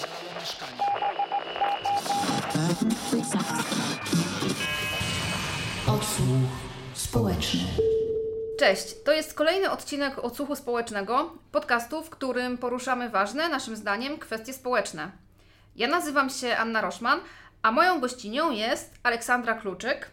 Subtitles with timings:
[0.00, 0.72] Zajęło mieszkanie.
[5.86, 6.50] Odsłuch
[6.94, 7.60] społeczny.
[8.58, 14.52] Cześć, to jest kolejny odcinek Odsłuchu Społecznego, podcastu, w którym poruszamy ważne, naszym zdaniem, kwestie
[14.52, 15.10] społeczne.
[15.76, 17.20] Ja nazywam się Anna Roszman,
[17.62, 20.10] a moją gościnią jest Aleksandra Kluczyk.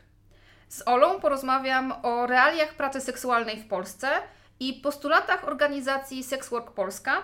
[0.70, 4.10] Z Olą porozmawiam o realiach pracy seksualnej w Polsce
[4.60, 7.22] i postulatach organizacji Sex Work Polska,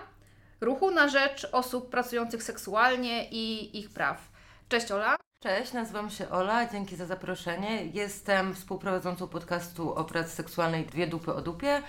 [0.60, 4.28] ruchu na rzecz osób pracujących seksualnie i ich praw.
[4.68, 5.16] Cześć Ola.
[5.42, 7.86] Cześć, nazywam się Ola, dzięki za zaproszenie.
[7.86, 11.82] Jestem współprowadzącą podcastu o pracy seksualnej Dwie Dupy o Dupie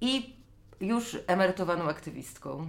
[0.00, 0.36] i
[0.80, 2.68] już emerytowaną aktywistką.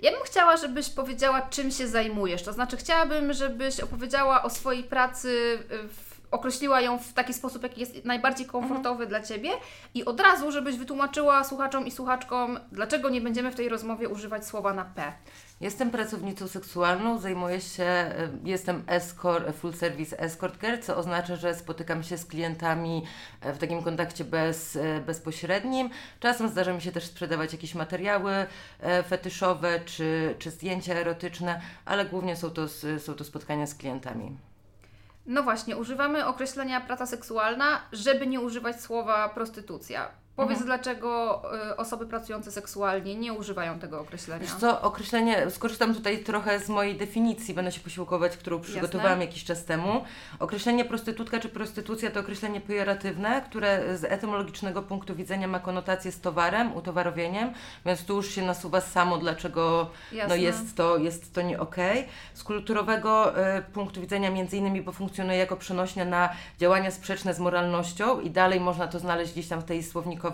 [0.00, 2.42] Ja bym chciała, żebyś powiedziała, czym się zajmujesz.
[2.42, 7.80] To znaczy, chciałabym, żebyś opowiedziała o swojej pracy, w, określiła ją w taki sposób, jaki
[7.80, 9.50] jest najbardziej komfortowy dla Ciebie
[9.94, 14.46] i od razu, żebyś wytłumaczyła słuchaczom i słuchaczkom, dlaczego nie będziemy w tej rozmowie używać
[14.46, 15.12] słowa na P.
[15.60, 18.12] Jestem pracownicą seksualną, zajmuję się,
[18.44, 23.02] y, jestem escort, full service escort care, co oznacza, że spotykam się z klientami
[23.40, 25.90] e, w takim kontakcie bez, e, bezpośrednim.
[26.20, 28.46] Czasem zdarza mi się też sprzedawać jakieś materiały
[28.80, 34.36] e, fetyszowe czy, czy zdjęcia erotyczne, ale głównie są to, są to spotkania z klientami.
[35.26, 40.25] No właśnie, używamy określenia praca seksualna, żeby nie używać słowa prostytucja.
[40.36, 41.42] Powiedz, dlaczego
[41.72, 44.40] y, osoby pracujące seksualnie nie używają tego określenia.
[44.40, 49.44] Wiesz co, określenie, skorzystam tutaj trochę z mojej definicji, będę się posiłkować, którą przygotowałam jakiś
[49.44, 50.04] czas temu.
[50.38, 56.20] Określenie prostytutka czy prostytucja to określenie pejoratywne, które z etymologicznego punktu widzenia ma konotację z
[56.20, 57.52] towarem, utowarowieniem,
[57.86, 60.38] więc tu już się nasuwa samo, dlaczego no Jasne.
[60.38, 62.08] jest, to, jest to nie okej.
[62.34, 67.38] Z kulturowego e, punktu widzenia między innymi, bo funkcjonuje jako przenośnia na działania sprzeczne z
[67.38, 70.25] moralnością i dalej można to znaleźć gdzieś tam w tej słownikowej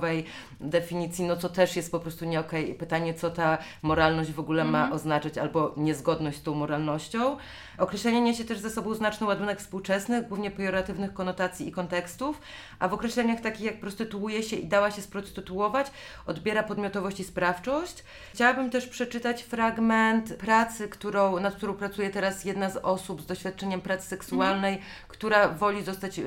[0.61, 2.75] definicji, no co też jest po prostu nie okej.
[2.75, 7.37] Pytanie, co ta moralność w ogóle ma oznaczać, albo niezgodność z tą moralnością.
[7.79, 12.41] Określenie niesie też ze sobą znaczny ładunek współczesnych, głównie pejoratywnych konotacji i kontekstów,
[12.79, 15.87] a w określeniach takich jak prostytuuje się i dała się sprostytuować,
[16.27, 18.05] odbiera podmiotowość i sprawczość.
[18.35, 23.81] Chciałabym też przeczytać fragment pracy, którą, nad którą pracuje teraz jedna z osób z doświadczeniem
[23.81, 26.25] pracy seksualnej, która woli zostać yy,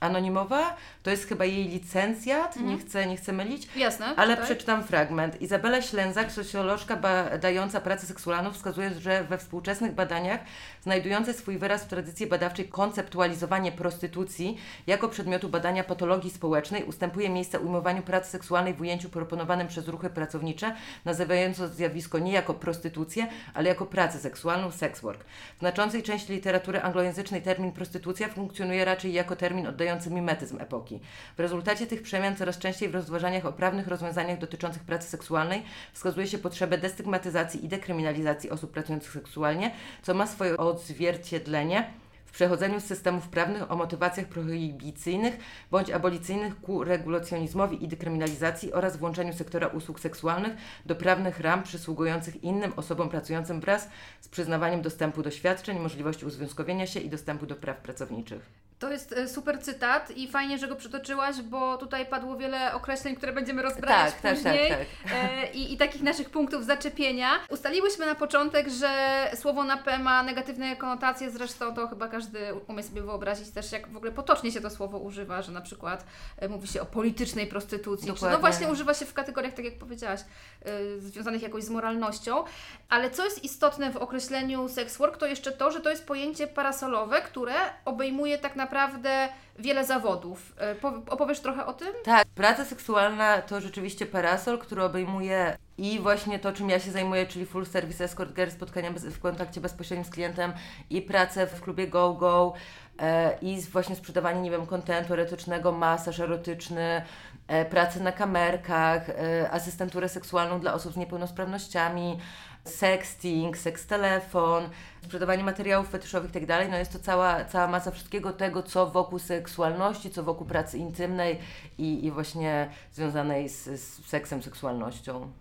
[0.00, 0.76] anonimowa.
[1.02, 3.68] To jest chyba jej licencjat, nie, chcę, nie chcę mylić.
[3.76, 4.06] Jasne.
[4.16, 4.44] Ale tak?
[4.44, 5.42] przeczytam fragment.
[5.42, 10.40] Izabela Ślęzak, socjolożka badająca pracę seksualną, wskazuje, że we współczesnych badaniach
[10.82, 17.60] znajdujące swój wyraz w tradycji badawczej konceptualizowanie prostytucji jako przedmiotu badania patologii społecznej ustępuje miejsce
[17.60, 20.74] ujmowaniu pracy seksualnej w ujęciu proponowanym przez ruchy pracownicze,
[21.04, 25.24] nazywając to zjawisko nie jako prostytucję, ale jako pracę seksualną, sex work.
[25.56, 31.00] W znaczącej części literatury anglojęzycznej termin prostytucja funkcjonuje raczej jako termin oddający mimetyzm epoki.
[31.36, 36.26] W rezultacie tych przemian coraz częściej w rozważaniach o prawnych rozwiązaniach dotyczących pracy seksualnej wskazuje
[36.26, 39.70] się potrzebę destygmatyzacji i dekryminalizacji osób pracujących seksualnie,
[40.02, 41.90] co ma swoje odzwierciedlenie
[42.36, 45.36] przechodzeniu z systemów prawnych o motywacjach prohibicyjnych
[45.70, 50.52] bądź abolicyjnych ku regulacjonizmowi i dekryminalizacji oraz włączeniu sektora usług seksualnych
[50.86, 53.88] do prawnych ram przysługujących innym osobom pracującym wraz
[54.20, 58.66] z przyznawaniem dostępu do świadczeń, możliwości uzwiązkowienia się i dostępu do praw pracowniczych.
[58.78, 63.16] To jest e, super cytat i fajnie, że go przytoczyłaś, bo tutaj padło wiele określeń,
[63.16, 64.78] które będziemy rozprawiać Tak, tak, później tak,
[65.12, 67.28] E, i, i takich naszych punktów zaczepienia.
[67.48, 68.90] Ustaliłyśmy na początek, że
[69.34, 72.25] słowo na P ma negatywne konotacje, zresztą to chyba każdy
[72.68, 76.06] umie sobie wyobrazić też, jak w ogóle potocznie się to słowo używa, że na przykład
[76.38, 79.78] e, mówi się o politycznej prostytucji, czy no właśnie używa się w kategoriach, tak jak
[79.78, 80.20] powiedziałaś,
[80.64, 82.44] e, związanych jakoś z moralnością.
[82.88, 86.46] Ale co jest istotne w określeniu sex work, to jeszcze to, że to jest pojęcie
[86.46, 87.54] parasolowe, które
[87.84, 90.52] obejmuje tak naprawdę wiele zawodów.
[90.56, 91.88] E, po- Opowiesz trochę o tym?
[92.04, 97.26] Tak, praca seksualna to rzeczywiście parasol, który obejmuje i właśnie to, czym ja się zajmuję,
[97.26, 100.52] czyli full service escort girl, spotkania bez, w kontakcie bezpośrednim z klientem
[100.90, 102.52] i pracę w klubie Go Go
[102.98, 107.02] e, i właśnie sprzedawanie, nie wiem, kontentu erotycznego, masaż erotyczny,
[107.48, 112.18] e, pracę na kamerkach, e, asystenturę seksualną dla osób z niepełnosprawnościami,
[112.64, 114.68] sexting, seks telefon,
[115.04, 116.70] sprzedawanie materiałów fetyszowych i tak.
[116.70, 121.38] No jest to cała, cała masa wszystkiego tego, co wokół seksualności, co wokół pracy intymnej
[121.78, 125.32] i, i właśnie związanej z, z seksem, seksualnością.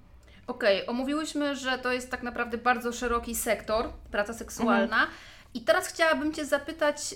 [0.48, 5.08] Okej, omówiłyśmy, że to jest tak naprawdę bardzo szeroki sektor, praca seksualna.
[5.54, 7.16] I teraz chciałabym Cię zapytać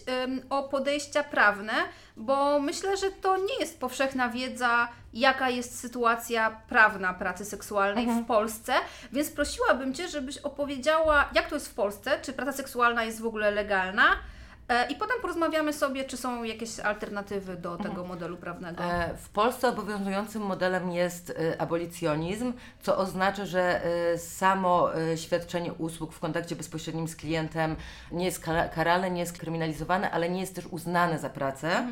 [0.49, 1.73] o podejścia prawne,
[2.17, 8.25] bo myślę, że to nie jest powszechna wiedza, jaka jest sytuacja prawna pracy seksualnej w
[8.25, 8.73] Polsce,
[9.11, 13.25] więc prosiłabym Cię, żebyś opowiedziała, jak to jest w Polsce, czy praca seksualna jest w
[13.25, 14.03] ogóle legalna,
[14.89, 18.83] I potem porozmawiamy sobie, czy są jakieś alternatywy do tego modelu prawnego.
[18.83, 23.83] E, W Polsce obowiązującym modelem jest e, abolicjonizm, co oznacza, że
[24.13, 27.75] e, samo e, świadczenie usług w kontakcie bezpośrednim z klientem
[28.11, 31.87] nie jest kara- karalne, nie jest kryminalizowane, ale nie jest też uznane za pracę.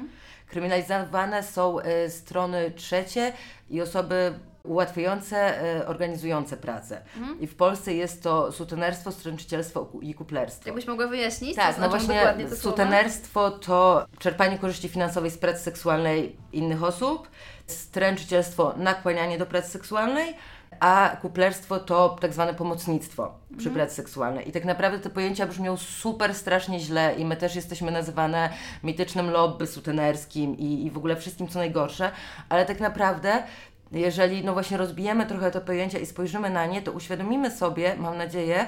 [0.47, 3.33] Kryminalizowane są e, strony trzecie
[3.69, 4.33] i osoby
[4.67, 7.01] ułatwiające, e, organizujące pracę.
[7.39, 10.69] I w Polsce jest to sutenerstwo, stręczycielstwo i kuplerstwo.
[10.69, 16.35] Jakbyś mogła wyjaśnić, Tak, no znaczą właśnie sutenerstwo to czerpanie korzyści finansowej z pracy seksualnej
[16.53, 17.29] innych osób,
[17.67, 20.35] stręczycielstwo nakłanianie do pracy seksualnej,
[20.79, 24.49] a kuplerstwo to tak zwane pomocnictwo przy pracy seksualnej.
[24.49, 28.49] I tak naprawdę te pojęcia brzmią super strasznie źle i my też jesteśmy nazywane
[28.83, 32.11] mitycznym lobby sutenerskim i, i w ogóle wszystkim co najgorsze,
[32.49, 33.43] ale tak naprawdę
[33.92, 38.18] jeżeli no właśnie rozbijemy trochę te pojęcia i spojrzymy na nie, to uświadomimy sobie, mam
[38.18, 38.68] nadzieję,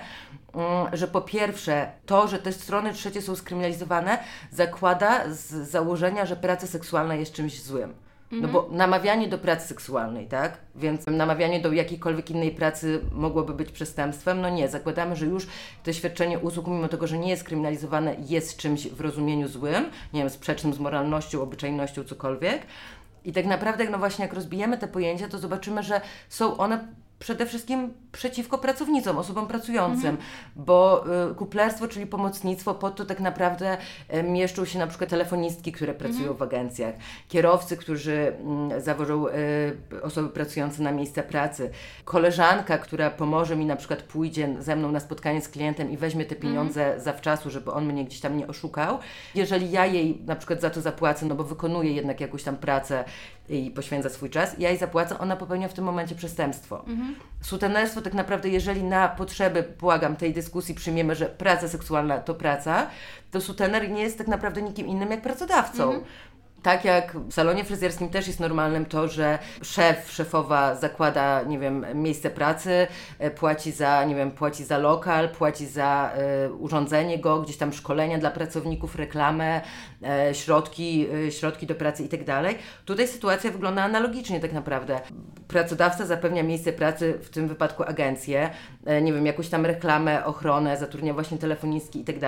[0.53, 4.17] mm, że po pierwsze to, że te strony trzecie są skryminalizowane,
[4.51, 7.93] zakłada z założenia, że praca seksualna jest czymś złym.
[8.31, 10.57] No bo namawianie do pracy seksualnej, tak?
[10.75, 14.41] Więc namawianie do jakiejkolwiek innej pracy mogłoby być przestępstwem.
[14.41, 15.47] No nie, zakładamy, że już
[15.83, 20.19] to świadczenie usług, mimo tego, że nie jest kryminalizowane, jest czymś w rozumieniu złym, nie
[20.19, 22.61] wiem, sprzecznym z moralnością, obyczajnością, cokolwiek.
[23.25, 26.87] I tak naprawdę, no właśnie, jak rozbijemy te pojęcia, to zobaczymy, że są one
[27.19, 30.17] przede wszystkim przeciwko pracownicom, osobom pracującym,
[30.55, 33.77] bo y, kuplerstwo, czyli pomocnictwo, pod to tak naprawdę
[34.13, 36.95] y, mieszczą się na przykład telefonistki, które pracują w agencjach,
[37.27, 41.71] kierowcy, którzy mm, zawożą y, osoby pracujące na miejsce pracy,
[42.05, 46.25] koleżanka, która pomoże mi na przykład pójdzie ze mną na spotkanie z klientem i weźmie
[46.25, 48.99] te pieniądze zawczasu, żeby on mnie gdzieś tam nie oszukał.
[49.35, 53.03] Jeżeli ja jej na przykład za to zapłacę, no bo wykonuje jednak jakąś tam pracę
[53.49, 56.85] i poświęca swój czas, ja jej zapłacę, ona popełnia w tym momencie przestępstwo.
[57.41, 62.87] Sutenerstwo tak naprawdę, jeżeli na potrzeby, błagam, tej dyskusji przyjmiemy, że praca seksualna to praca,
[63.31, 66.03] to sutener nie jest tak naprawdę nikim innym jak pracodawcą.
[66.63, 71.85] Tak jak w salonie fryzjerskim też jest normalnym to, że szef, szefowa zakłada, nie wiem,
[71.93, 72.87] miejsce pracy,
[73.19, 77.73] e, płaci za, nie wiem, płaci za lokal, płaci za e, urządzenie go, gdzieś tam
[77.73, 79.61] szkolenia dla pracowników, reklamę,
[80.03, 82.19] e, środki, e, środki do pracy i tak.
[82.85, 84.99] Tutaj sytuacja wygląda analogicznie tak naprawdę.
[85.47, 88.49] Pracodawca zapewnia miejsce pracy, w tym wypadku agencję,
[89.01, 92.19] nie wiem, jakąś tam reklamę, ochronę, zatrudnia właśnie telefonistki i tak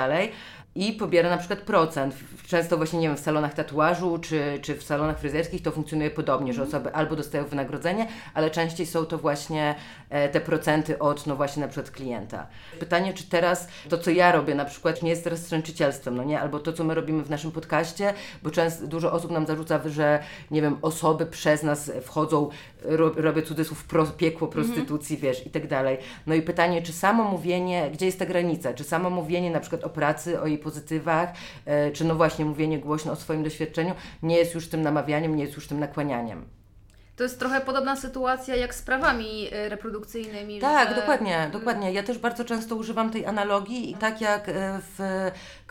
[0.76, 2.16] i pobiera na przykład procent.
[2.48, 6.54] Często właśnie, nie wiem, w salonach tatuażu czy, czy w salonach fryzjerskich to funkcjonuje podobnie,
[6.54, 9.76] że osoby albo dostają wynagrodzenie, ale częściej są to właśnie
[10.10, 12.48] e, te procenty od, no właśnie na przykład klienta.
[12.80, 16.40] Pytanie, czy teraz to, co ja robię na przykład nie jest teraz stręczycielstwem, no nie?
[16.42, 18.14] Albo to, co my robimy w naszym podcaście,
[18.44, 22.50] bo często dużo osób nam zarzuca, że, nie wiem, osoby przez nas wchodzą,
[22.82, 25.98] ro, robię cudzysłów, pro, piekło prostytucji, wiesz, i tak dalej.
[26.28, 28.74] No i pytanie, czy samo mówienie, gdzie jest ta granica?
[28.74, 31.30] Czy samo mówienie na przykład o pracy, o jej pozytywach,
[31.66, 33.94] e, czy no właśnie mówienie głośno o swoim doświadczeniu
[34.24, 36.46] nie jest już tym namawianiem, nie jest już tym nakłanianiem.
[37.16, 40.60] To jest trochę podobna sytuacja jak z prawami y, reprodukcyjnymi.
[40.60, 40.96] Tak, że...
[40.96, 41.94] dokładnie, dokładnie.
[41.94, 45.00] Ja też bardzo często używam tej analogii i tak jak e, w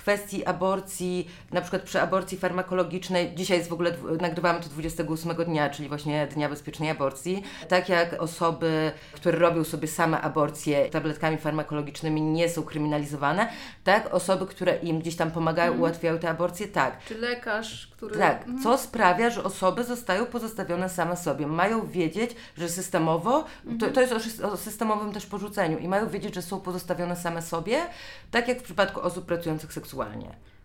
[0.00, 5.70] kwestii aborcji, na przykład przy aborcji farmakologicznej, dzisiaj jest w ogóle, nagrywamy to 28 dnia,
[5.70, 12.22] czyli właśnie Dnia Bezpiecznej Aborcji, tak jak osoby, które robią sobie same aborcje tabletkami farmakologicznymi
[12.22, 13.48] nie są kryminalizowane,
[13.84, 17.04] tak osoby, które im gdzieś tam pomagają, ułatwiają te aborcje, tak.
[17.04, 18.18] Czy lekarz, który...
[18.18, 21.46] Tak, co sprawia, że osoby zostają pozostawione same sobie.
[21.46, 23.44] Mają wiedzieć, że systemowo,
[23.80, 27.42] to, to jest o, o systemowym też porzuceniu i mają wiedzieć, że są pozostawione same
[27.42, 27.82] sobie,
[28.30, 29.89] tak jak w przypadku osób pracujących seksualnie.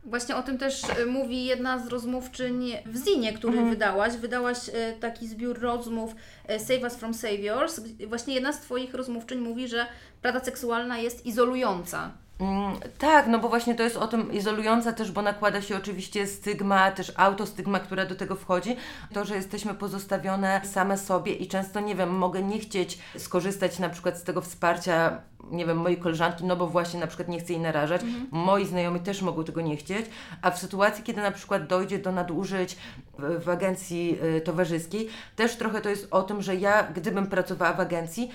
[0.04, 3.70] Właśnie o tym też y, mówi jedna z rozmówczyń w Zinie, który Mhm.
[3.70, 4.14] wydałaś.
[4.18, 6.16] Wydałaś y, taki zbiór rozmów
[6.50, 7.82] y, Save Us From Saviors.
[8.08, 9.86] Właśnie jedna z Twoich rozmówczyń mówi, że
[10.22, 12.12] praca seksualna jest izolująca.
[12.40, 16.28] Mm, tak, no bo właśnie to jest o tym izolująca też, bo nakłada się oczywiście
[16.28, 18.76] stygma, też autostygma, która do tego wchodzi.
[19.14, 23.90] To, że jesteśmy pozostawione same sobie i często, nie wiem, mogę nie chcieć skorzystać na
[23.90, 27.54] przykład z tego wsparcia, nie wiem, mojej koleżanki, no bo właśnie na przykład nie chcę
[27.54, 28.02] jej narażać.
[28.32, 30.06] Moi znajomi też mogą tego nie chcieć,
[30.42, 32.78] a w sytuacji, kiedy na przykład dojdzie do nadużyć
[33.20, 37.74] w, w agencji y, towarzyskiej, też trochę to jest o tym, że ja, gdybym pracowała
[37.74, 38.32] w agencji,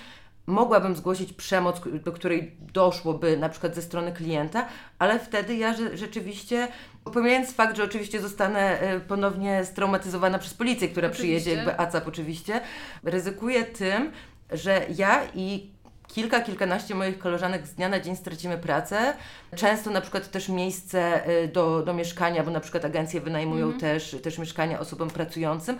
[0.46, 4.66] mogłabym zgłosić przemoc, do której doszłoby na przykład ze strony klienta,
[4.98, 6.68] ale wtedy ja rzeczywiście,
[7.04, 11.40] pomijając fakt, że oczywiście zostanę e, ponownie straumatyzowana przez policję, która Oczywiście.
[11.40, 12.60] przyjedzie, jakby ACAP oczywiście,
[13.02, 14.12] ryzykuję tym,
[14.52, 15.70] że ja i
[16.14, 19.14] kilka, kilkanaście moich koleżanek z dnia na dzień stracimy pracę.
[19.56, 24.16] Często na przykład też miejsce e, do, do mieszkania, bo na przykład agencje wynajmują też,
[24.22, 25.78] też mieszkania osobom pracującym.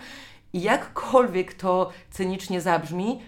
[0.53, 3.21] I jakkolwiek to cynicznie zabrzmi,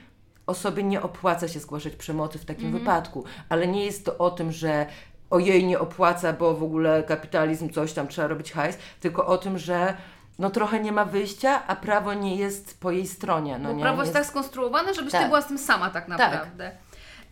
[0.48, 4.52] osobie nie opłaca się zgłaszać przemocy w takim wypadku, ale nie jest to o tym,
[4.52, 4.86] że
[5.30, 9.38] o jej nie opłaca, bo w ogóle kapitalizm, coś tam trzeba robić hajs, tylko o
[9.38, 9.98] tym, że
[10.40, 13.60] no trochę nie ma wyjścia, a prawo nie jest po jej stronie.
[13.60, 15.28] No Bo nie, prawo jest tak skonstruowane, żebyś Ty Tak.
[15.28, 16.66] była z tym sama tak naprawdę.
[16.66, 16.78] E,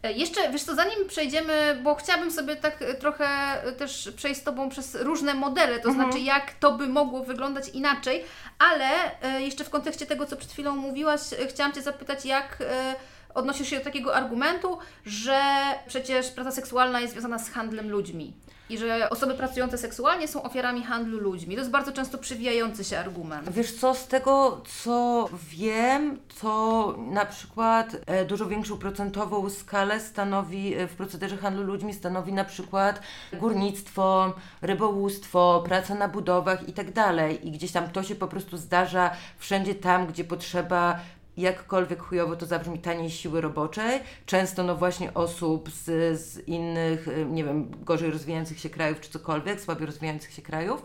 [0.10, 3.26] Jeszcze, wiesz co, zanim przejdziemy, bo chciałabym sobie tak e, trochę
[3.64, 5.96] e, też przejść z Tobą przez różne modele, to Mhm.
[5.96, 8.24] znaczy jak to by mogło wyglądać inaczej,
[8.60, 12.58] ale e, jeszcze w kontekście tego, co przed chwilą mówiłaś, e, chciałam Cię zapytać, jak
[12.62, 12.96] e,
[13.34, 15.42] odnosisz się do takiego argumentu, że
[15.88, 18.34] przecież praca seksualna jest związana z handlem ludźmi
[18.72, 21.56] i że osoby pracujące seksualnie są ofiarami handlu ludźmi.
[21.56, 23.50] To jest bardzo często przewijający się argument.
[23.50, 30.76] Wiesz co, z tego co wiem, to na przykład e, dużo większą procentową skalę stanowi
[30.76, 33.02] e, w procederze handlu ludźmi stanowi na przykład
[33.34, 37.48] górnictwo, rybołówstwo, praca na budowach i tak dalej.
[37.48, 41.00] I gdzieś tam to się po prostu zdarza wszędzie tam, gdzie potrzeba
[41.38, 45.86] jakkolwiek chujowo to zabrzmi taniej siły roboczej, często no właśnie osób z,
[46.20, 50.84] z innych, e, nie wiem, gorzej rozwijających się krajów czy cokolwiek, słabiej rozwijających się krajów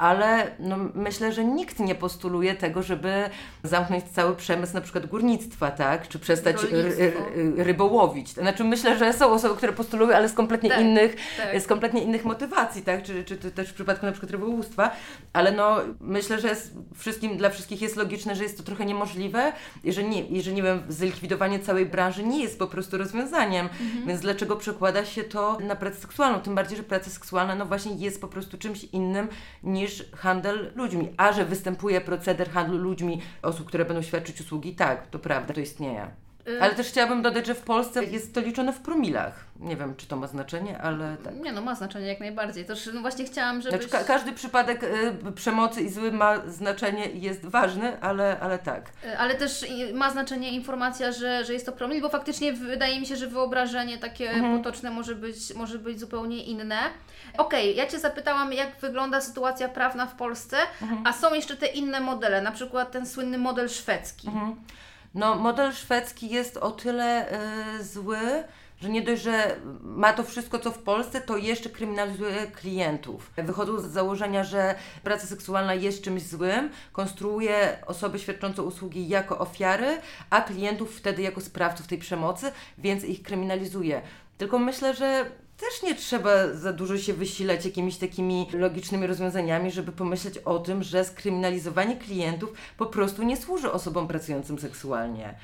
[0.00, 3.30] ale no, myślę, że nikt nie postuluje tego, żeby
[3.62, 6.08] zamknąć cały przemysł na przykład górnictwa, tak?
[6.08, 7.02] Czy przestać ry, Rolnictwo.
[7.34, 8.28] ry, rybołowić.
[8.28, 11.60] Znaczy myślę, że są osoby, które postulują, ale z kompletnie Tak, innych, tak.
[11.62, 13.02] z kompletnie innych motywacji, tak?
[13.02, 14.90] Czy, czy, też w przypadku na przykład rybołówstwa,
[15.32, 19.52] ale no myślę, że jest wszystkim, dla wszystkich jest logiczne, że jest to trochę niemożliwe
[19.84, 23.68] i że nie, i że nie wiem, zlikwidowanie całej branży nie jest po prostu rozwiązaniem,
[24.06, 26.40] więc dlaczego przekłada się to na pracę seksualną?
[26.40, 29.28] Tym bardziej, że praca seksualna no właśnie jest po prostu czymś innym
[29.62, 31.08] niż handel ludźmi.
[31.16, 35.60] A że występuje proceder handlu ludźmi osób, które będą świadczyć usługi, tak, to prawda, to
[35.60, 36.10] istnieje.
[36.50, 39.44] Y- Ale też chciałabym dodać, że w Polsce jest to liczone w promilach.
[39.60, 41.34] Nie wiem, czy to ma znaczenie, ale tak.
[41.34, 42.64] Nie no, ma znaczenie jak najbardziej.
[42.64, 43.80] Też no właśnie chciałam, żebyś...
[43.80, 48.58] Znaczy, ka- każdy przypadek y, przemocy i zły ma znaczenie i jest ważny, ale, ale
[48.58, 48.90] tak.
[49.04, 53.06] Y, Ale też ma znaczenie informacja, że, że jest to promil, bo faktycznie wydaje mi
[53.06, 54.58] się, że wyobrażenie takie Mhm.
[54.58, 56.78] potoczne może być, może być zupełnie inne.
[57.38, 61.06] Okej, ja Cię zapytałam, jak wygląda sytuacja prawna w Polsce, Mhm.
[61.06, 64.28] a są jeszcze te inne modele, na przykład ten słynny model szwedzki.
[64.28, 64.56] Mhm.
[65.14, 67.32] No, model szwedzki jest o tyle
[67.78, 68.18] y, zły,
[68.80, 73.30] że nie dość, że ma to wszystko, co w Polsce, to jeszcze kryminalizuje klientów.
[73.36, 74.74] Wychodzą z założenia, że
[75.04, 79.98] praca seksualna jest czymś złym, konstruuje osoby świadczące usługi jako ofiary,
[80.30, 84.02] a klientów wtedy jako sprawców tej przemocy, więc ich kryminalizuje.
[84.38, 89.92] Tylko myślę, że też nie trzeba za dużo się wysilać jakimiś takimi logicznymi rozwiązaniami, żeby
[89.92, 95.34] pomyśleć o tym, że skryminalizowanie klientów po prostu nie służy osobom pracującym seksualnie.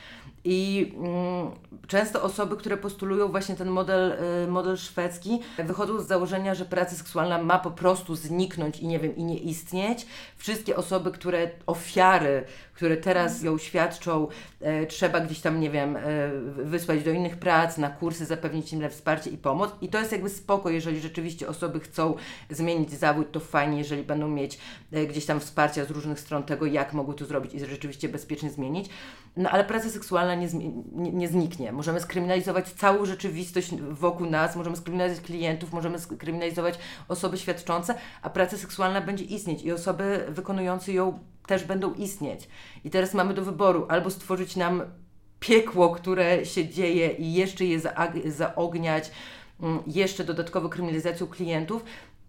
[0.44, 1.50] I mm,
[1.86, 4.12] często osoby, które postulują właśnie ten model,
[4.44, 8.98] y, model szwedzki, wychodzą z założenia, że praca seksualna ma po prostu zniknąć i nie
[8.98, 10.06] wiem, i nie istnieć.
[10.36, 12.44] Wszystkie osoby, które, ofiary,
[12.76, 14.28] które teraz ją świadczą,
[14.60, 16.00] e, trzeba gdzieś tam, nie wiem, e,
[16.64, 19.70] wysłać do innych prac, na kursy, zapewnić im wsparcie i pomoc.
[19.80, 22.14] I to jest jakby spoko, jeżeli rzeczywiście osoby chcą
[22.50, 24.58] zmienić zawód, to fajnie, jeżeli będą mieć
[24.92, 28.50] e, gdzieś tam wsparcia z różnych stron tego, jak mogą to zrobić i rzeczywiście bezpiecznie
[28.50, 28.88] zmienić.
[29.36, 30.48] No ale praca seksualna nie,
[30.92, 31.72] nie, nie zniknie.
[31.72, 36.78] Możemy skryminalizować całą rzeczywistość wokół nas, możemy skryminalizować klientów, możemy skryminalizować
[37.08, 42.48] osoby świadczące, a praca seksualna będzie istnieć i osoby wykonujące ją też będą istnieć.
[42.84, 44.82] I teraz mamy do wyboru albo stworzyć nam
[45.40, 47.80] piekło, które się dzieje i jeszcze je
[48.24, 49.10] zaogniać,
[49.60, 51.84] mm, jeszcze dodatkowo kryminalizacją klientów,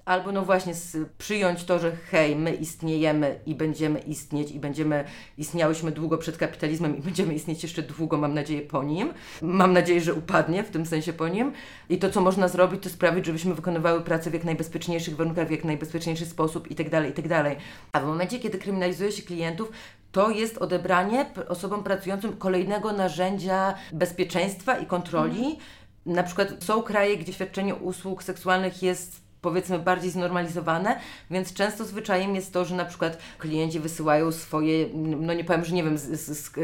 [0.08, 0.74] albo no właśnie
[1.18, 5.04] przyjąć to, że hej, my istniejemy i będziemy istnieć i będziemy,
[5.38, 9.14] istniałyśmy długo przed kapitalizmem i będziemy istnieć jeszcze długo, mam nadzieję, po nim.
[9.42, 11.52] Mam nadzieję, że upadnie w tym sensie po nim.
[11.90, 15.52] I to, co można zrobić, to sprawić, żebyśmy wykonywały pracę w jak najbezpieczniejszych warunkach, w
[15.52, 17.58] jak najbezpieczniejszy sposób i tak dalej, i tak dalej.
[17.92, 19.72] A w momencie, kiedy kryminalizuje się klientów,
[20.12, 25.60] to jest odebranie osobom pracującym kolejnego narzędzia bezpieczeństwa i kontroli.
[26.06, 31.00] Na przykład są kraje, gdzie świadczenie usług seksualnych jest powiedzmy bardziej znormalizowane,
[31.32, 35.76] więc często zwyczajem jest to, że na przykład klienci wysyłają swoje, no nie powiem, że
[35.76, 35.98] nie wiem,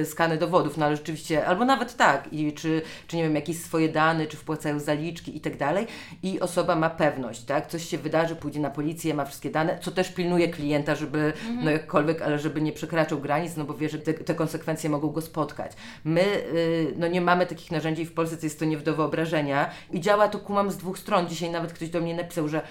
[0.06, 3.90] skany dowodów, no ale rzeczywiście, albo nawet tak, i czy, czy nie wiem, jakieś swoje
[3.90, 5.88] dane, czy wpłacają zaliczki i tak dalej
[6.24, 9.92] i osoba ma pewność, tak, coś się wydarzy, pójdzie na policję, ma wszystkie dane, co
[9.92, 14.00] też pilnuje klienta, żeby, no jakkolwiek, ale żeby nie przekraczał granic, no bo wie, że
[14.00, 15.72] te, te konsekwencje mogą go spotkać.
[16.04, 19.70] My, y, no nie mamy takich narzędzi w Polsce, to jest to nie do wyobrażenia
[19.92, 21.28] i działa to, kumam, z dwóch stron.
[21.28, 22.62] Dzisiaj nawet ktoś do mnie napisał, że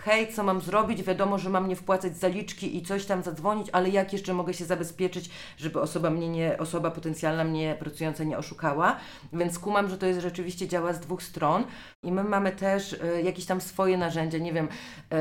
[0.00, 3.88] hej, co mam zrobić, wiadomo, że mam nie wpłacać zaliczki i coś tam zadzwonić, ale
[3.88, 8.96] jak jeszcze mogę się zabezpieczyć, żeby osoba mnie nie, osoba potencjalna mnie pracująca nie oszukała,
[9.32, 11.64] więc kumam, że to jest rzeczywiście działa z dwóch stron.
[12.02, 14.68] I my mamy też y, jakieś tam swoje narzędzia, nie wiem,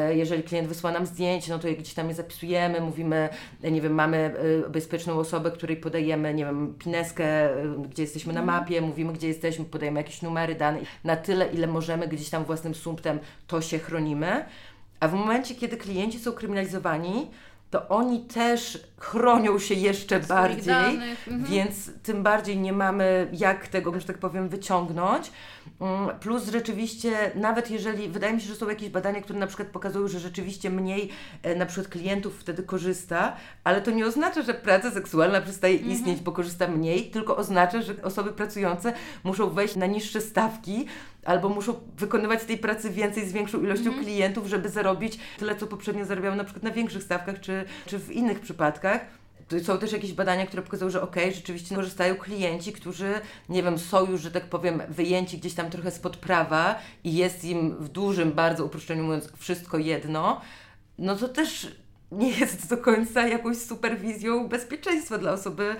[0.09, 3.29] y, jeżeli klient wysła nam zdjęcie, no to gdzieś tam je zapisujemy, mówimy,
[3.63, 4.33] nie wiem, mamy
[4.65, 7.49] y, bezpieczną osobę, której podajemy, nie wiem, pineskę,
[7.89, 12.07] gdzie jesteśmy na mapie, mówimy, gdzie jesteśmy, podajemy jakieś numery, dane, na tyle, ile możemy,
[12.07, 14.45] gdzieś tam własnym sumptem to się chronimy.
[14.99, 17.27] A w momencie, kiedy klienci są kryminalizowani,
[17.69, 20.73] to oni też chronią się jeszcze bardziej,
[21.27, 21.43] mhm.
[21.43, 25.31] więc tym bardziej nie mamy jak tego, że tak powiem, wyciągnąć.
[25.81, 29.67] Mm, Plus rzeczywiście, nawet jeżeli, wydaje mi się, że są jakieś badania, które na przykład
[29.67, 31.09] pokazują, że rzeczywiście mniej
[31.43, 36.19] e, na przykład klientów wtedy korzysta, ale to nie oznacza, że praca seksualna przestaje istnieć,
[36.19, 40.85] bo korzysta mniej, tylko oznacza, że osoby pracujące muszą wejść na niższe stawki,
[41.25, 46.05] albo muszą wykonywać tej pracy więcej z większą ilością klientów, żeby zarobić tyle, co poprzednio
[46.05, 48.88] zarabiały na przykład na większych stawkach, czy, czy w innych przypadkach.
[49.47, 53.13] Tu Są też jakieś badania, które pokazują, że okej, rzeczywiście korzystają klienci, którzy,
[53.49, 57.45] nie wiem, są już, że tak powiem, wyjęci gdzieś tam trochę spod prawa i jest
[57.45, 60.41] im w dużym, bardzo uproszczeniu mówiąc, wszystko jedno,
[60.97, 61.67] no to też
[62.11, 65.75] nie jest do końca jakąś superwizją bezpieczeństwa dla osoby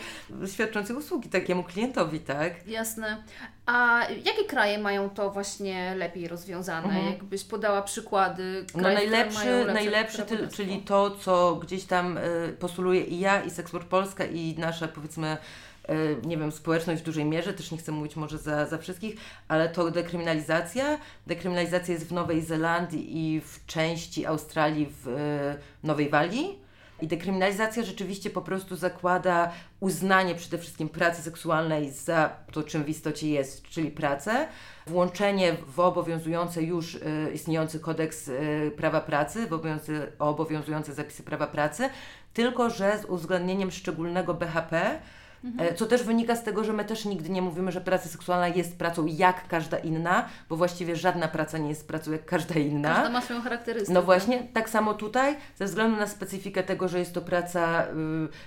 [0.48, 2.68] świadczącej usługi takiemu klientowi, tak?
[2.68, 3.24] Jasne.
[3.66, 6.88] A jakie kraje mają to właśnie lepiej rozwiązane?
[6.88, 7.06] Mhm.
[7.06, 12.56] Jakbyś podała przykłady No krajów, które najlepszy, najlepszy ty, czyli to, co gdzieś tam y,
[12.60, 15.38] postuluje i ja, i Seksport Polska, i nasza powiedzmy,
[16.24, 19.16] nie wiem, społeczność w dużej mierze, też nie chcę mówić może za, za wszystkich,
[19.48, 21.00] ale to dekryminalizacja.
[21.28, 26.60] Dekryminalizacja jest w Nowej Zelandii i w części Australii w y, Nowej Walii.
[27.02, 32.90] I dekryminalizacja rzeczywiście po prostu zakłada uznanie przede wszystkim pracy seksualnej za to, czym w
[32.90, 34.48] istocie jest, czyli pracę,
[34.88, 38.32] włączenie w obowiązujące już y, istniejący kodeks
[38.78, 39.54] prawa pracy, w
[40.20, 41.90] obowiązujące zapisy prawa pracy,
[42.34, 45.00] tylko że z uwzględnieniem szczególnego BHP,
[45.58, 48.48] e, co też wynika z tego, że my też nigdy nie mówimy, że praca seksualna
[48.48, 52.94] jest pracą jak każda inna, bo właściwie żadna praca nie jest pracą jak każda inna.
[52.94, 53.94] Każda ma swoją charakterystykę.
[53.94, 57.88] No właśnie, tak samo tutaj, ze względu na specyfikę tego, że jest to praca y,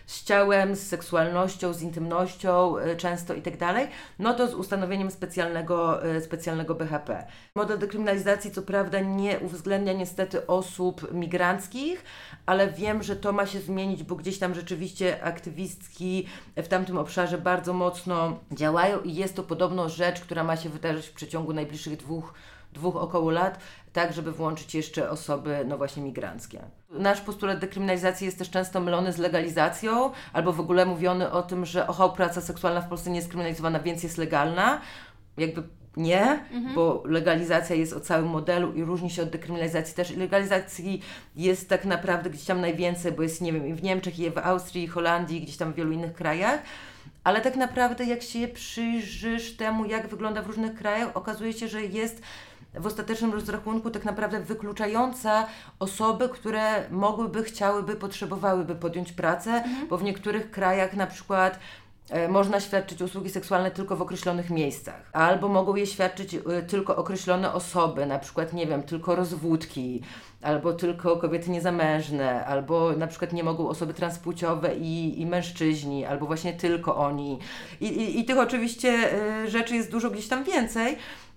[0.07, 5.11] z ciałem, z seksualnością, z intymnością y, często i tak dalej, no to z ustanowieniem
[5.11, 7.27] specjalnego, y, specjalnego BHP.
[7.55, 12.05] Model dekryminalizacji co prawda nie uwzględnia niestety osób migranckich,
[12.47, 17.39] ale wiem, że to ma się zmienić, bo gdzieś tam rzeczywiście aktywistki w tamtym obszarze
[17.39, 21.97] bardzo mocno działają i jest to podobno rzecz, która ma się wydarzyć w przeciągu najbliższych
[21.97, 22.35] dwóch
[22.73, 23.59] dwóch około lat,
[23.93, 26.63] tak żeby włączyć jeszcze osoby, no właśnie migranckie.
[26.91, 31.67] Nasz postulat dekryminalizacji jest też często mylony z legalizacją, albo w ogóle mówiony o tym,
[31.67, 34.81] że oho, praca seksualna w Polsce nie jest kryminalizowana, więc jest legalna.
[35.37, 35.63] Jakby
[35.97, 40.11] nie, bo legalizacja jest o całym modelu i różni się od dekryminalizacji też.
[40.11, 41.03] I legalizacji
[41.37, 44.39] jest tak naprawdę gdzieś tam najwięcej, bo jest, nie wiem, i w Niemczech, i w
[44.39, 46.63] Austrii, i Holandii, i gdzieś tam w wielu innych krajach.
[47.25, 51.83] Ale tak naprawdę, jak się przyjrzysz temu, jak wygląda w różnych krajach, okazuje się, że
[51.83, 52.23] jest
[52.75, 55.47] w ostatecznym rozrachunku tak naprawdę wykluczająca
[55.79, 61.59] osoby, które mogłyby, chciałyby, potrzebowałyby podjąć pracę, bo w niektórych krajach na przykład
[62.29, 67.53] można świadczyć usługi seksualne tylko w określonych miejscach, albo mogą je świadczyć e, tylko określone
[67.53, 70.03] osoby, na przykład, nie wiem, tylko rozwódki,
[70.43, 76.27] albo tylko kobiety niezamężne, albo na przykład nie mogą osoby transpłciowe i, i mężczyźni, albo
[76.27, 77.39] właśnie tylko oni.
[77.81, 80.97] I, i, i tych oczywiście e, rzeczy jest dużo gdzieś tam więcej,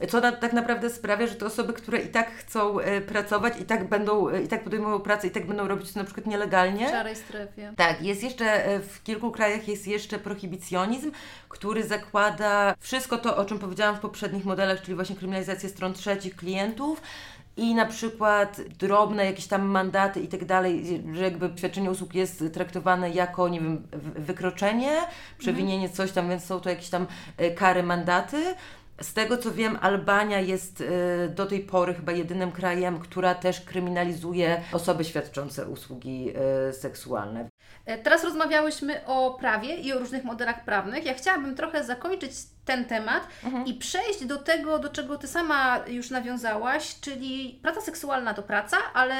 [0.09, 3.65] co na, tak naprawdę sprawia, że te osoby, które i tak chcą e, pracować, i
[3.65, 6.87] tak będą, e, i tak podejmują pracę, i tak będą robić to na przykład nielegalnie.
[6.87, 7.73] W szarej strefie.
[7.75, 11.11] Tak, jest jeszcze, w kilku krajach jest jeszcze prohibicjonizm,
[11.49, 16.35] który zakłada wszystko to, o czym powiedziałam w poprzednich modelach, czyli właśnie kryminalizację stron trzecich
[16.35, 17.01] klientów
[17.57, 22.43] i na przykład drobne jakieś tam mandaty i tak dalej, że jakby świadczenie usług jest
[22.53, 24.97] traktowane jako, nie wiem, wykroczenie,
[25.37, 28.55] przewinienie coś tam, więc są to jakieś tam e, kary, mandaty.
[29.01, 33.61] Z tego co wiem, Albania jest e, do tej pory chyba jedynym krajem, która też
[33.61, 36.33] kryminalizuje osoby świadczące usługi
[36.69, 37.49] e, seksualne.
[37.85, 41.05] E, Teraz rozmawiałyśmy o prawie i o różnych modelach prawnych.
[41.05, 42.31] Ja chciałabym trochę zakończyć
[42.65, 43.27] ten temat
[43.65, 48.77] i przejść do tego, do czego Ty sama już nawiązałaś, czyli praca seksualna to praca,
[48.93, 49.15] ale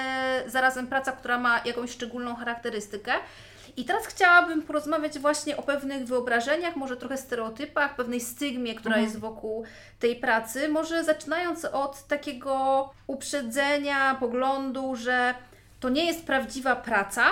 [0.48, 3.12] zarazem praca, która ma jakąś szczególną charakterystykę.
[3.78, 9.20] I teraz chciałabym porozmawiać właśnie o pewnych wyobrażeniach, może trochę stereotypach, pewnej stygmie, która jest
[9.20, 9.64] wokół
[10.00, 10.70] tej pracy.
[10.70, 15.36] Może zaczynając od takiego uprzedzenia, poglądu, że
[15.80, 17.24] to nie jest prawdziwa praca,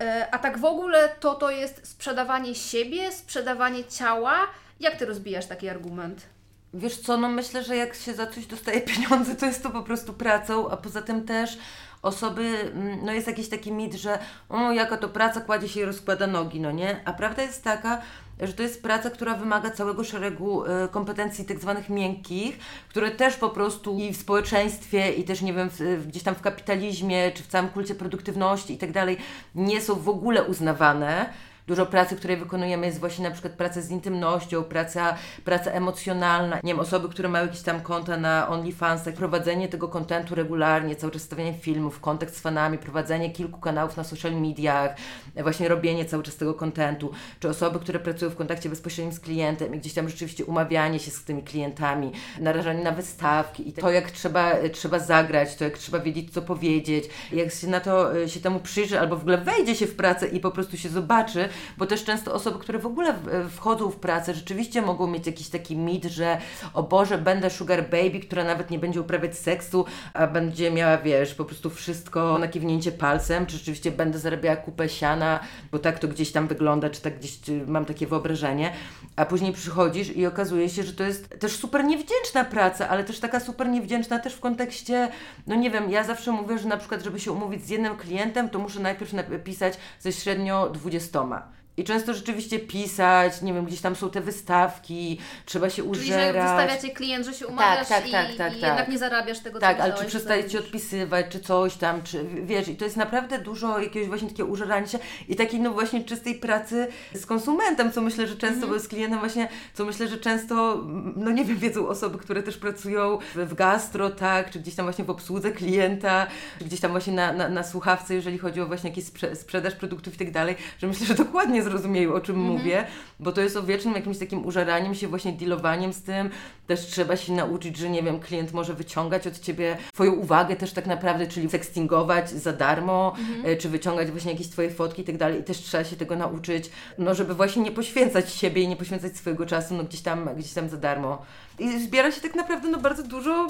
[0.00, 4.34] E, A tak w ogóle to to jest sprzedawanie siebie, sprzedawanie ciała.
[4.80, 6.26] Jak ty rozbijasz taki argument?
[6.74, 9.82] Wiesz co, no myślę, że jak się za coś dostaje pieniądze, to jest to po
[9.82, 11.58] prostu pracą, a poza tym też
[12.04, 15.84] osoby, mm, no jest jakiś taki mit, że o, jaka to praca, kładzie się i
[15.84, 17.00] rozkłada nogi, no nie?
[17.04, 18.00] A prawda jest taka,
[18.40, 23.36] że to jest praca, która wymaga całego szeregu y, kompetencji tak zwanych miękkich, które też
[23.36, 27.42] po prostu i w społeczeństwie, i też nie wiem, w, gdzieś tam w kapitalizmie, czy
[27.42, 29.16] w całym kulcie produktywności i tak dalej,
[29.54, 31.32] nie są w ogóle uznawane
[31.66, 36.56] dużo pracy, której wykonujemy jest właśnie na przykład praca z intymnością, praca, praca emocjonalna.
[36.62, 41.12] Nie wiem, osoby, które mają jakieś tam konta na OnlyFansach, prowadzenie tego kontentu regularnie, cały
[41.12, 44.96] czas stawianie filmów, kontakt z fanami, prowadzenie kilku kanałów na social mediach,
[45.42, 49.74] właśnie robienie cały czas tego kontentu, czy osoby, które pracują w kontakcie bezpośrednim z klientem
[49.74, 54.10] i gdzieś tam rzeczywiście umawianie się z tymi klientami, narażanie na wystawki i to, jak
[54.10, 58.60] trzeba, trzeba zagrać, to jak trzeba wiedzieć, co powiedzieć, jak się na to się temu
[58.60, 62.04] przyjrzy, albo w ogóle wejdzie się w pracę i po prostu się zobaczy, bo też
[62.04, 63.14] często osoby, które w ogóle
[63.50, 66.38] wchodzą w pracę, rzeczywiście mogą mieć jakiś taki mit, że
[66.74, 71.34] o Boże, będę sugar baby, która nawet nie będzie uprawiać seksu, a będzie miała, wiesz,
[71.34, 75.40] po prostu wszystko na kiwnięcie palcem, czy rzeczywiście będę zarabiała kupę siana,
[75.72, 78.72] bo tak to gdzieś tam wygląda, czy tak gdzieś mam takie wyobrażenie,
[79.16, 83.20] a później przychodzisz i okazuje się, że to jest też super niewdzięczna praca, ale też
[83.20, 85.08] taka super niewdzięczna też w kontekście,
[85.46, 88.48] no nie wiem, ja zawsze mówię, że na przykład, żeby się umówić z jednym klientem,
[88.50, 91.43] to muszę najpierw napisać ze średnio dwudziestoma.
[91.76, 96.26] I często rzeczywiście pisać, nie wiem, gdzieś tam są te wystawki, trzeba się użerać.
[96.26, 98.68] Czyli, że wystawia Cię klient, że się umawiasz tak, tak, tak, i, tak, i tak.
[98.68, 102.68] jednak nie zarabiasz tego, Tak, ale czy przestaje Ci odpisywać, czy coś tam, czy wiesz,
[102.68, 106.34] i to jest naprawdę dużo jakiegoś właśnie takiego użerania się i takiej no właśnie czystej
[106.34, 108.82] pracy z konsumentem, co myślę, że często, mm -hmm.
[108.82, 110.84] z klientem właśnie, co myślę, że często,
[111.16, 115.04] no nie wiem, wiedzą osoby, które też pracują w gastro, tak, czy gdzieś tam właśnie
[115.04, 116.26] w obsłudze klienta,
[116.58, 120.14] czy gdzieś tam właśnie na, na, na słuchawce, jeżeli chodzi o właśnie jakieś sprzedaż produktów
[120.14, 122.38] i tak dalej, że myślę, że dokładnie zrozumieją, o czym -hmm.
[122.38, 122.86] mówię,
[123.20, 126.30] bo to jest o wiecznym jakimś takim użeraniem się, właśnie dealowaniem z tym.
[126.66, 130.72] Też trzeba się nauczyć, że nie wiem, klient może wyciągać od Ciebie Twoją uwagę też
[130.72, 133.58] tak naprawdę, czyli sextingować za darmo, mm -hmm.
[133.58, 135.40] czy wyciągać właśnie jakieś Twoje fotki i tak dalej.
[135.40, 139.16] I też trzeba się tego nauczyć, no żeby właśnie nie poświęcać siebie i nie poświęcać
[139.16, 141.22] swojego czasu, no gdzieś tam, gdzieś tam za darmo.
[141.58, 143.46] I zbiera się tak naprawdę no bardzo dużo,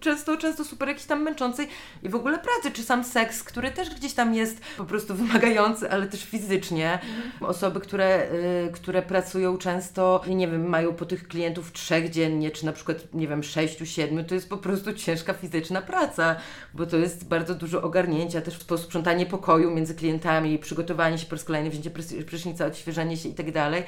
[0.00, 1.68] często, często super jakiejś tam męczącej
[2.02, 5.90] i w ogóle pracy, czy sam seks, który też gdzieś tam jest po prostu wymagający,
[5.90, 6.92] ale też fizycznie.
[6.92, 7.50] Mhm.
[7.50, 8.32] Osoby, które,
[8.68, 13.14] y, które pracują często, nie wiem, mają po tych klientów trzech dziennie, czy na przykład,
[13.14, 16.36] nie wiem, sześciu, siedmiu, to jest po prostu ciężka fizyczna praca,
[16.74, 21.44] bo to jest bardzo dużo ogarnięcia, też posprzątanie pokoju między klientami, przygotowanie się po raz
[21.44, 21.90] kolejny, wzięcie
[22.26, 23.82] prysznica, odświeżenie się i tak dalej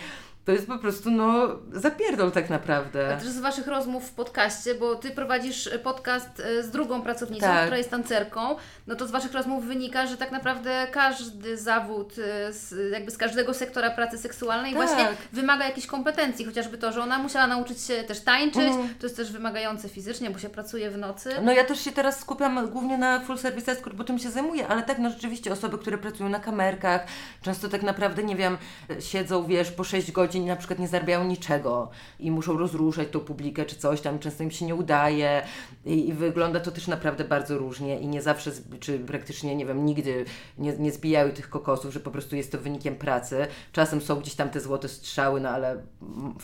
[0.45, 3.15] to jest po prostu, no, zapierdol tak naprawdę.
[3.15, 7.47] A też z Waszych rozmów w podcaście, bo Ty prowadzisz podcast e, z drugą pracownicą,
[7.47, 7.61] tak.
[7.63, 12.53] która jest tancerką, no to z Waszych rozmów wynika, że tak naprawdę każdy zawód, e,
[12.53, 14.83] z, jakby z każdego sektora pracy seksualnej tak.
[14.83, 18.95] właśnie wymaga jakiejś kompetencji, chociażby to, że ona musiała nauczyć się też tańczyć, mhm.
[19.01, 21.31] to jest też wymagające fizycznie, bo się pracuje w nocy.
[21.43, 24.69] No ja też się teraz skupiam głównie na full service escort, bo tym się zajmuję,
[24.69, 27.07] ale tak, no rzeczywiście osoby, które pracują na kamerkach,
[27.43, 28.59] często tak naprawdę, nie wiem,
[29.01, 33.21] siedzą, wiesz, po 6 godzin godzin na przykład nie zarabiają niczego i muszą rozruszać tą
[33.21, 35.43] publikę czy coś tam, często im się nie udaje
[35.85, 39.85] i, i wygląda to też naprawdę bardzo różnie i nie zawsze, czy praktycznie, nie wiem,
[39.87, 40.25] nigdy
[40.59, 43.47] nie, nie zbijają tych kokosów, że po prostu jest to wynikiem pracy.
[43.73, 45.83] Czasem są gdzieś tam te złote strzały, no ale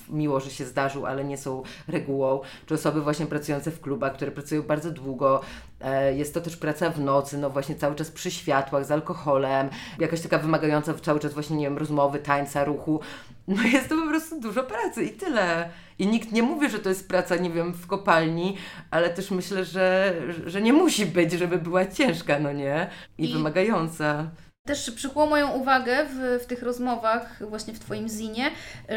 [0.08, 2.40] miło, że się zdarzył, ale nie są regułą.
[2.66, 5.40] Czy osoby właśnie pracujące w klubach, które pracują bardzo długo,
[5.80, 9.68] e, jest to też praca w nocy, no właśnie cały czas przy światłach, z alkoholem,
[9.98, 13.00] jakaś taka wymagająca cały czas właśnie, nie wiem, rozmowy, tańca, ruchu.
[13.48, 15.70] No jest to po prostu dużo pracy i tyle.
[15.98, 18.56] I nikt nie mówi, że to jest praca, nie wiem, w kopalni,
[18.90, 20.14] ale też myślę, że,
[20.46, 22.90] że nie musi być, żeby była ciężka, no nie?
[23.18, 23.32] I, I...
[23.32, 24.30] wymagająca
[24.68, 28.50] też przykuło moją uwagę w, w tych rozmowach, właśnie w Twoim zinie,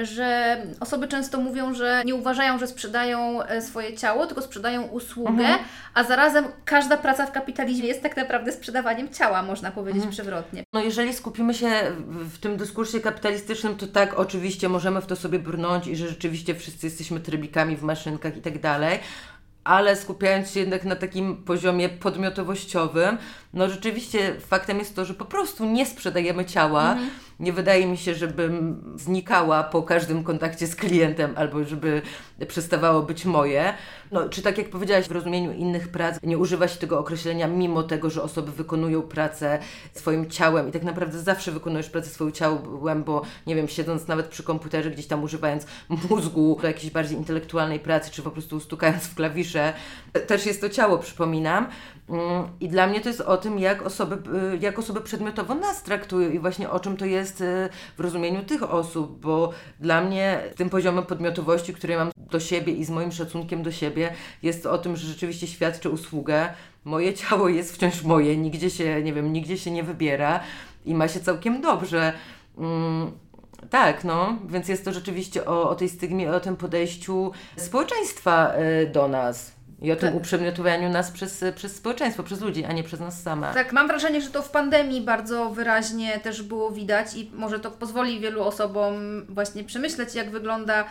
[0.03, 5.29] że osoby często mówią, że nie uważają, że sprzedają e, swoje ciało, tylko sprzedają usługę,
[5.31, 5.59] mhm.
[5.93, 10.11] a zarazem każda praca w kapitalizmie jest tak naprawdę sprzedawaniem ciała, można powiedzieć mhm.
[10.11, 10.63] przewrotnie.
[10.73, 11.69] No jeżeli skupimy się
[12.07, 16.55] w tym dyskursie kapitalistycznym, to tak, oczywiście możemy w to sobie brnąć i że rzeczywiście
[16.55, 18.99] wszyscy jesteśmy trybikami w maszynkach i tak dalej,
[19.63, 23.17] ale skupiając się jednak na takim poziomie podmiotowościowym,
[23.53, 26.91] no rzeczywiście faktem jest to, że po prostu nie sprzedajemy ciała.
[26.91, 27.09] Mhm.
[27.41, 32.01] Nie wydaje mi się, żebym znikała po każdym kontakcie z klientem albo żeby
[32.47, 33.73] przestawało być moje.
[34.11, 37.83] No, czy tak jak powiedziałaś, w rozumieniu innych prac nie używa się tego określenia, mimo
[37.83, 39.59] tego, że osoby wykonują pracę
[39.93, 44.27] swoim ciałem i tak naprawdę zawsze wykonujesz pracę swoim ciałem, bo nie wiem, siedząc nawet
[44.27, 45.65] przy komputerze, gdzieś tam używając
[46.09, 49.73] mózgu do jakiejś bardziej intelektualnej pracy, czy po prostu stukając w klawisze,
[50.27, 51.67] też jest to ciało, przypominam.
[52.11, 54.15] Mm, I dla mnie to jest o tym, jak osoby,
[54.53, 58.43] y, jak osoby przedmiotowo nas traktują i właśnie o czym to jest y, w rozumieniu
[58.43, 63.11] tych osób, bo dla mnie tym poziomem podmiotowości, który mam do siebie i z moim
[63.11, 66.53] szacunkiem do siebie, jest o tym, że rzeczywiście świadczę usługę.
[66.85, 70.39] Moje ciało jest wciąż moje, nigdzie się, nie wiem, nigdzie się nie wybiera
[70.85, 72.13] i ma się całkiem dobrze.
[72.57, 73.11] Mm,
[73.69, 78.87] tak, no, więc jest to rzeczywiście o, o tej stygmie, o tym podejściu społeczeństwa y,
[78.87, 79.60] do nas.
[79.81, 80.17] I o tym Tak.
[80.17, 83.53] uprzedmiotowaniu nas przez, przez społeczeństwo, przez ludzi, a nie przez nas same.
[83.53, 87.71] Tak, mam wrażenie, że to w pandemii bardzo wyraźnie też było widać i może to
[87.71, 88.93] pozwoli wielu osobom
[89.29, 90.85] właśnie przemyśleć, jak wygląda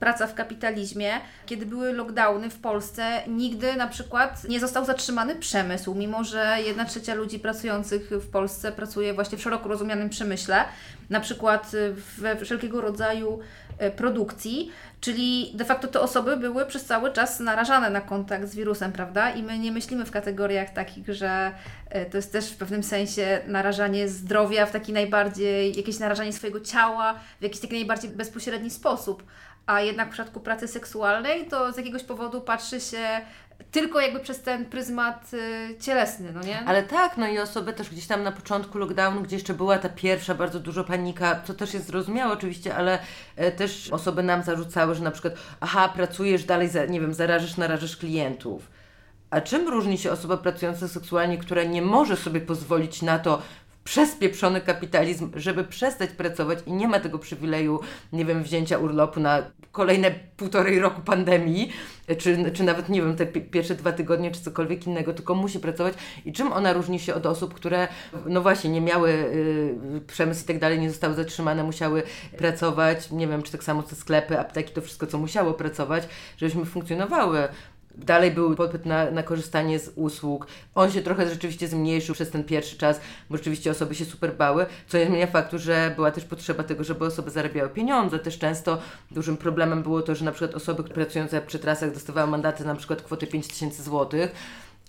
[0.00, 1.12] praca w kapitalizmie.
[1.46, 6.84] Kiedy były lockdowny w Polsce, nigdy na przykład nie został zatrzymany przemysł, mimo że jedna
[6.84, 10.64] trzecia ludzi pracujących w Polsce pracuje właśnie w szeroko rozumianym przemyśle,
[11.10, 11.72] na przykład
[12.18, 13.38] we wszelkiego rodzaju
[13.78, 14.70] e, produkcji,
[15.04, 19.30] czyli de facto te osoby były przez cały czas narażane na kontakt z wirusem, prawda?
[19.30, 21.52] I my nie myślimy w kategoriach takich, że
[21.90, 26.60] e, to jest też w pewnym sensie narażanie zdrowia w taki najbardziej, jakieś narażanie swojego
[26.60, 29.22] ciała w jakiś taki najbardziej bezpośredni sposób.
[29.66, 33.20] A jednak w przypadku pracy seksualnej to z jakiegoś powodu patrzy się
[33.70, 36.60] tylko jakby przez ten pryzmat y, cielesny, no nie?
[36.60, 39.88] Ale tak, no i osoby też gdzieś tam na początku lockdownu, gdzie jeszcze była ta
[39.88, 42.98] pierwsza bardzo dużo panika, to też jest zrozumiałe oczywiście, ale
[43.36, 47.56] e, też osoby nam zarzucały, że na przykład, aha, pracujesz dalej, za, nie wiem, zarażasz,
[47.56, 48.70] narażasz klientów.
[49.30, 53.42] A czym różni się osoba pracująca seksualnie, która nie może sobie pozwolić na to,
[53.84, 57.80] przez pieprzony kapitalizm, żeby przestać pracować i nie ma tego przywileju,
[58.12, 59.42] nie wiem, wzięcia urlopu na
[59.74, 61.72] kolejne półtorej roku pandemii,
[62.18, 65.58] czy, czy nawet, nie wiem, te pi- pierwsze dwa tygodnie, czy cokolwiek innego, tylko musi
[65.60, 65.94] pracować.
[66.24, 67.88] I czym ona różni się od osób, które,
[68.26, 72.02] no właśnie, nie miały y, przemysł i tak dalej, nie zostały zatrzymane, musiały
[72.38, 76.64] pracować, nie wiem, czy tak samo te sklepy, apteki, to wszystko, co musiało pracować, żebyśmy
[76.64, 77.48] funkcjonowały.
[77.96, 80.46] Dalej był popyt na, na korzystanie z usług.
[80.74, 84.66] On się trochę rzeczywiście zmniejszył przez ten pierwszy czas, bo rzeczywiście osoby się super bały,
[84.88, 88.18] co nie zmienia faktu, że była też potrzeba tego, żeby osoby zarabiały pieniądze.
[88.18, 88.78] Też często
[89.10, 93.02] dużym problemem było to, że na przykład osoby pracujące przy trasach dostawały mandaty na przykład
[93.02, 94.32] kwoty 5000 złotych.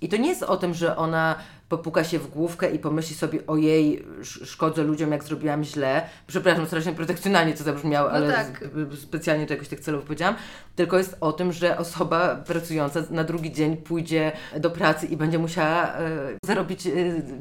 [0.02, 1.36] I to nie jest o tym, że ona
[1.70, 6.10] popuka się w główkę i pomyśli sobie, ojej, sz- szkodzę ludziom, jak zrobiłam źle.
[6.28, 8.70] Przepraszam, strasznie protekcjonalnie to zabrzmiało, No ale tak.
[8.92, 10.36] z- specjalnie do jakoś tych celów powiedziałam.
[10.76, 15.40] Tylko jest o tym, że osoba pracująca na drugi dzień pójdzie do pracy i będzie
[15.40, 16.10] musiała e,
[16.46, 16.92] zarobić e,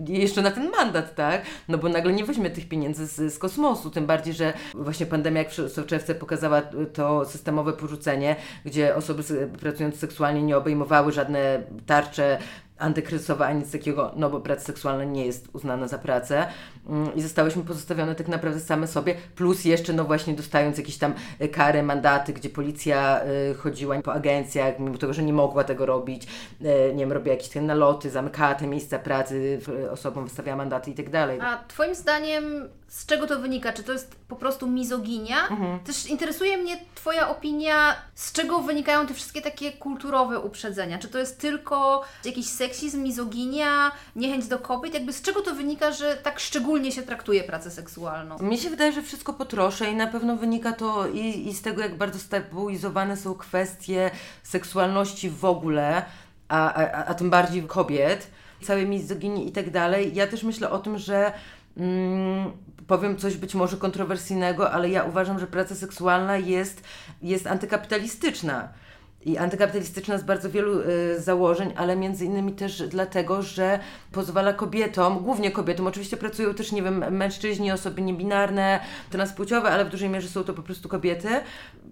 [0.08, 1.42] jeszcze na ten mandat, tak?
[1.68, 3.90] No bo nagle nie weźmie tych pieniędzy z, z kosmosu.
[3.90, 9.22] Tym bardziej, że właśnie pandemia, jak w soczewce pokazała to systemowe porzucenie, gdzie osoby
[9.60, 12.38] pracujące seksualnie nie obejmowały żadne tarcze
[12.84, 16.46] antykryzysowe ani nic takiego, no bo praca seksualna nie jest uznana za pracę
[16.88, 21.14] Mm, i zostałyśmy pozostawione tak naprawdę same sobie, plus jeszcze no właśnie dostając jakieś tam
[21.40, 23.20] y, kary, mandaty, gdzie policja
[23.50, 26.26] y, chodziła po agencjach, mimo tego, że nie mogła tego robić,
[26.60, 30.94] y, nie wiem, robiła jakieś takie naloty, zamykała te miejsca pracy, osobom wystawiała mandaty i
[30.94, 31.40] tak dalej.
[31.40, 33.72] A Twoim zdaniem z czego to wynika?
[33.72, 35.48] Czy to jest po prostu mizoginia?
[35.48, 35.80] Mhm.
[35.80, 40.98] Też interesuje mnie Twoja opinia, z czego wynikają te wszystkie takie kulturowe uprzedzenia?
[40.98, 44.94] Czy to jest tylko jakiś seksizm, mizoginia, niechęć do kobiet?
[44.94, 48.38] Jakby z czego to wynika, że tak szczególnie się traktuje pracę seksualną?
[48.38, 51.62] Mi się wydaje, że wszystko po trosze i na pewno wynika to i, i z
[51.62, 54.10] tego, jak bardzo stabilizowane są kwestie
[54.42, 56.04] seksualności w ogóle,
[56.48, 58.30] a, a, a tym bardziej kobiet,
[58.62, 60.14] całej mizoginii i tak dalej.
[60.14, 61.32] Ja też myślę o tym, że
[61.76, 62.52] mm,
[62.86, 66.82] powiem coś być może kontrowersyjnego, ale ja uważam, że praca seksualna jest,
[67.22, 68.68] jest antykapitalistyczna.
[69.24, 73.78] I antykapitalistyczna z bardzo wielu y, założeń, ale między innymi też dlatego, że
[74.12, 79.88] pozwala kobietom, głównie kobietom, oczywiście pracują też, nie wiem, mężczyźni, osoby niebinarne, transpłciowe, ale w
[79.88, 81.28] dużej mierze są to po prostu kobiety.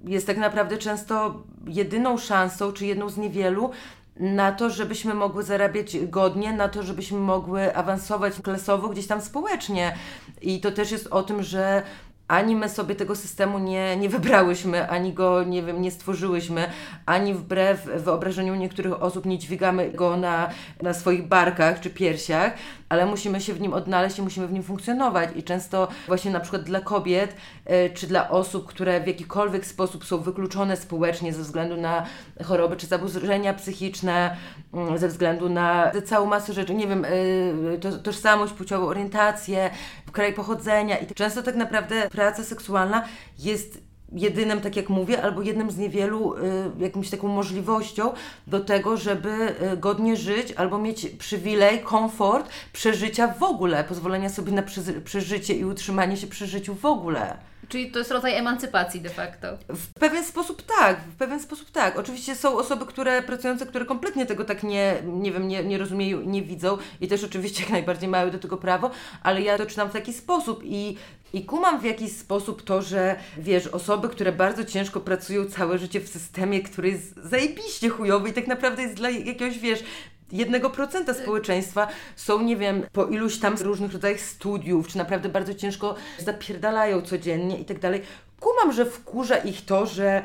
[0.05, 3.70] Jest tak naprawdę często jedyną szansą, czy jedną z niewielu,
[4.16, 9.94] na to, żebyśmy mogły zarabiać godnie, na to, żebyśmy mogły awansować klasowo gdzieś tam społecznie.
[10.42, 11.83] I to też jest o tym, że
[12.32, 16.66] ani my sobie tego systemu nie, nie wybrałyśmy, ani go, nie wiem, nie stworzyłyśmy,
[17.06, 20.48] ani wbrew wyobrażeniu niektórych osób nie dźwigamy go na,
[20.82, 22.52] na swoich barkach czy piersiach,
[22.88, 25.30] ale musimy się w nim odnaleźć i musimy w nim funkcjonować.
[25.36, 30.04] I często właśnie na przykład dla kobiet, e, czy dla osób, które w jakikolwiek sposób
[30.04, 32.06] są wykluczone społecznie ze względu na
[32.44, 34.36] choroby czy zaburzenia psychiczne,
[34.74, 39.70] mm, ze względu na całą masę rzeczy, nie wiem, e, to, tożsamość płciową, orientację,
[40.12, 43.04] kraj pochodzenia i często tak naprawdę praca seksualna
[43.38, 43.80] jest
[44.12, 46.38] jedynym, tak jak mówię, albo jednym z niewielu y,
[46.78, 48.12] jakimś taką możliwością
[48.46, 54.52] do tego, żeby y, godnie żyć albo mieć przywilej, komfort przeżycia w ogóle, pozwolenia sobie
[54.52, 54.62] na
[55.04, 57.37] przeżycie i utrzymanie się przy życiu w ogóle.
[57.72, 59.58] Czyli to jest rodzaj emancypacji de facto.
[59.68, 61.98] W pewien sposób tak, w pewien sposób tak.
[61.98, 66.20] Oczywiście są osoby, które pracujące, które kompletnie tego tak nie, nie wiem, nie, nie rozumieją
[66.20, 68.90] nie widzą i też oczywiście jak najbardziej mają do tego prawo,
[69.22, 70.96] ale ja to czytam w taki sposób i
[71.32, 76.00] i kumam w jakiś sposób to, że wiesz, osoby, które bardzo ciężko pracują całe życie
[76.00, 79.85] w systemie, który jest zajebiście chujowy i tak naprawdę jest dla jakiegoś, wiesz,
[80.32, 85.54] jednego procenta społeczeństwa są, nie wiem, po iluś tam różnych rodzajach studiów, czy naprawdę bardzo
[85.54, 88.02] ciężko zapierdalają codziennie i tak dalej.
[88.40, 90.22] Kumam, że wkurza ich to, że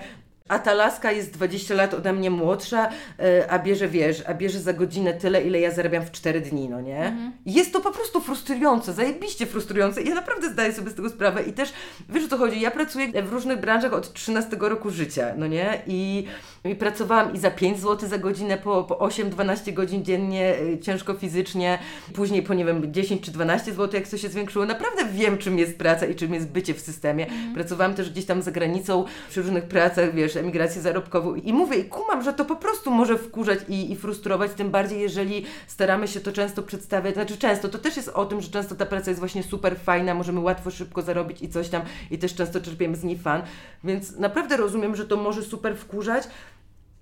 [0.47, 4.59] a ta laska jest 20 lat ode mnie młodsza, e, a bierze, wiesz, a bierze
[4.59, 7.05] za godzinę tyle, ile ja zarabiam w 4 dni, no nie?
[7.05, 7.31] Mhm.
[7.45, 11.53] Jest to po prostu frustrujące, zajebiście frustrujące ja naprawdę zdaję sobie z tego sprawę i
[11.53, 11.73] też,
[12.09, 15.81] wiesz o co chodzi, ja pracuję w różnych branżach od 13 roku życia, no nie?
[15.87, 16.25] I,
[16.63, 21.13] i pracowałam i za 5 zł za godzinę, po, po 8-12 godzin dziennie, y, ciężko
[21.13, 21.79] fizycznie,
[22.13, 24.65] później po, nie wiem, 10 czy 12 zł, jak to się zwiększyło.
[24.65, 27.27] Naprawdę wiem, czym jest praca i czym jest bycie w systemie.
[27.27, 27.53] Mhm.
[27.53, 31.35] Pracowałam też gdzieś tam za granicą, przy różnych pracach, wiesz, emigrację zarobkową.
[31.35, 34.99] I mówię i kumam, że to po prostu może wkurzać i, i frustrować, tym bardziej
[34.99, 38.75] jeżeli staramy się to często przedstawiać, znaczy często, to też jest o tym, że często
[38.75, 42.35] ta praca jest właśnie super fajna, możemy łatwo, szybko zarobić i coś tam i też
[42.35, 43.41] często czerpiemy z niej fan,
[43.83, 46.27] więc naprawdę rozumiem, że to może super wkurzać,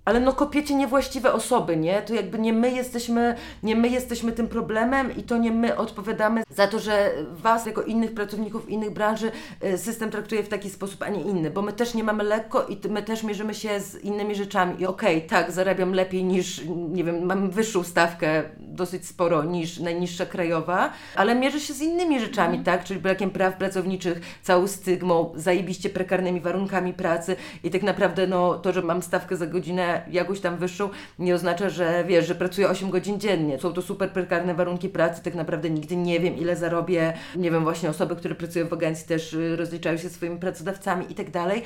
[0.06, 2.02] ale no kopiecie niewłaściwe osoby, nie?
[2.02, 6.44] To jakby nie my jesteśmy, nie my jesteśmy tym problemem i to nie my odpowiadamy
[6.50, 9.32] za to, że Was, jako innych pracowników innych branży,
[9.64, 12.66] y, system traktuje w taki sposób, a nie inny, bo my też nie mamy lekko
[12.68, 14.82] i my też mierzymy się z innymi rzeczami.
[14.82, 19.80] I okej, okay, tak, zarabiam lepiej niż, nie wiem, mam wyższą stawkę dosyć sporo niż
[19.80, 22.84] najniższa krajowa, ale mierzę się z innymi rzeczami, tak?
[22.84, 28.74] Czyli brakiem praw pracowniczych, całą stygmą, zajebiście prekarnymi warunkami pracy i tak naprawdę no to,
[28.74, 32.90] że mam stawkę za godzinę jakąś tam wyższą, nie oznacza, że wiesz, że pracuję 8
[32.90, 33.60] godzin dziennie.
[33.60, 37.14] Są to super prekarne warunki pracy, tak naprawdę nigdy nie wiem, ile zarobię.
[37.36, 41.16] Nie wiem, właśnie osoby, które pracują w agencji też y, rozliczają się swoimi pracodawcami i
[41.16, 41.64] tak dalej.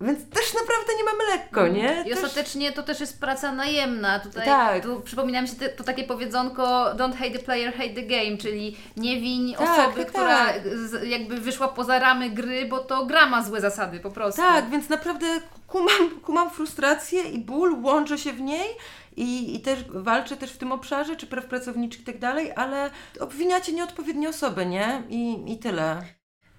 [0.00, 1.74] Więc też naprawdę nie mamy lekko, mm.
[1.74, 2.04] nie?
[2.06, 2.24] I też...
[2.24, 4.20] ostatecznie to też jest praca najemna.
[4.20, 4.82] Tutaj tak.
[4.82, 8.36] tu przypomina mi się to, to takie powiedzonko don't hate the player, hate the game,
[8.36, 10.62] czyli nie wiń tak, osoby, tak, która tak.
[11.04, 14.42] jakby wyszła poza ramy gry, bo to gra ma złe zasady po prostu.
[14.42, 15.26] Tak, więc naprawdę
[15.68, 18.68] kumam, kumam frustrację i ból, łączę się w niej
[19.16, 22.90] i, i też walczę też w tym obszarze, czy praw pracowniczych i tak dalej, ale
[23.20, 25.02] obwiniacie nieodpowiednie osoby, nie?
[25.08, 26.17] I, i tyle.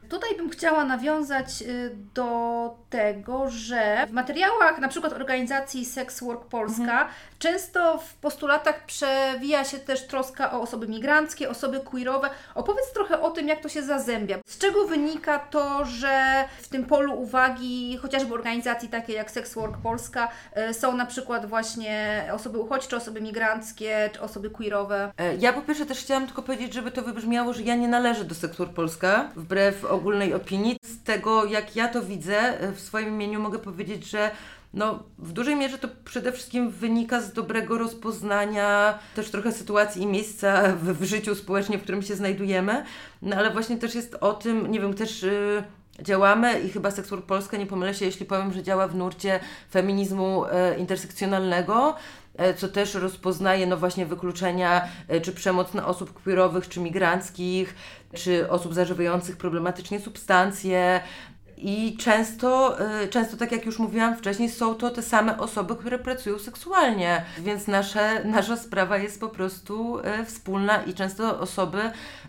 [0.10, 6.46] Tutaj bym chciała nawiązać y, do tego, że w materiałach na przykład organizacji Sex Work
[6.46, 7.08] Polska mhm.
[7.40, 12.30] często w postulatach przewija się też troska o osoby migranckie, osoby queerowe.
[12.56, 14.38] Opowiedz trochę o tym, jak to się zazębia.
[14.46, 19.78] Z czego wynika to, że w tym polu uwagi chociażby organizacji takiej jak Sex Work
[19.78, 20.32] Polska
[20.70, 25.12] y, są na przykład właśnie osoby uchodźcze, osoby migranckie, czy osoby queerowe?
[25.18, 28.24] E, ja po pierwsze też chciałam tylko powiedzieć, żeby to wybrzmiało, że ja nie należę
[28.26, 30.78] do Sex Work Polska, wbrew ogólnej opinii.
[30.84, 34.32] Z tego, jak ja to widzę, e, w swoim imieniu mogę powiedzieć, że
[34.74, 40.08] no, w dużej mierze to przede wszystkim wynika z dobrego rozpoznania też trochę sytuacji i
[40.08, 42.84] miejsca w, w życiu społecznym, w którym się znajdujemy,
[43.22, 45.64] no ale właśnie też jest o tym, nie wiem, też y,
[46.02, 49.40] działamy i chyba Seksur Polska, nie pomylę się, jeśli powiem, że działa w nurcie
[49.72, 51.96] feminizmu y, intersekcjonalnego,
[52.38, 54.88] e, co też rozpoznaje no właśnie wykluczenia
[55.22, 57.76] czy przemoc na osób queerowych, czy migranckich,
[58.14, 61.02] czy osób zażywających problematycznie substancje.
[61.62, 66.00] I często, y, często, tak jak już mówiłam wcześniej, są to te same osoby, które
[66.00, 71.82] pracują seksualnie, więc nasze, nasza sprawa jest po prostu y, wspólna i często osoby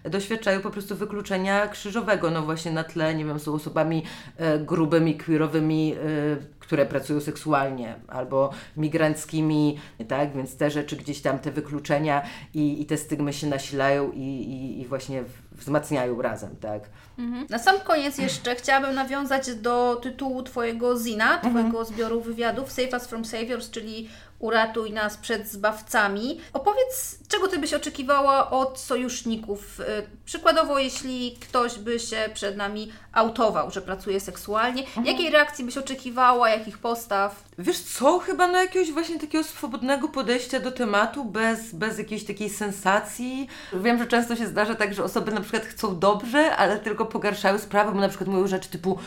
[0.05, 4.05] doświadczają po prostu wykluczenia krzyżowego, no właśnie na tle, nie wiem, są osobami
[4.57, 5.95] y, grubymi, queerowymi,
[6.71, 9.79] które pracują seksualnie, albo migranckimi,
[10.09, 12.23] tak, więc te rzeczy gdzieś tam, te wykluczenia
[12.55, 16.83] i, i te stygmy się nasilają i, i, i właśnie wzmacniają razem, tak.
[17.19, 17.47] Mhm.
[17.51, 21.53] Na sam koniec jeszcze chciałabym nawiązać do tytułu Twojego zina, mhm.
[21.53, 24.09] Twojego zbioru wywiadów Save Us From Saviors, czyli
[24.41, 26.41] uratuj nas przed zbawcami.
[26.53, 29.81] Opowiedz, czego Ty byś oczekiwała od sojuszników?
[29.81, 29.85] Y,
[30.25, 35.07] przykładowo, jeśli ktoś by się przed nami autował, że pracuje seksualnie, mhm.
[35.07, 37.45] jakiej reakcji byś oczekiwała, jakich postaw?
[37.59, 42.51] Wiesz co, chyba na jakiegoś właśnie takiego swobodnego podejścia do tematu, bez, bez jakiejś takiej
[42.51, 43.49] sensacji.
[43.73, 47.59] Wiem, że często się zdarza tak, że osoby na przykład chcą dobrze, ale tylko pogarszają
[47.59, 48.99] sprawę, bo na przykład mówią rzeczy typu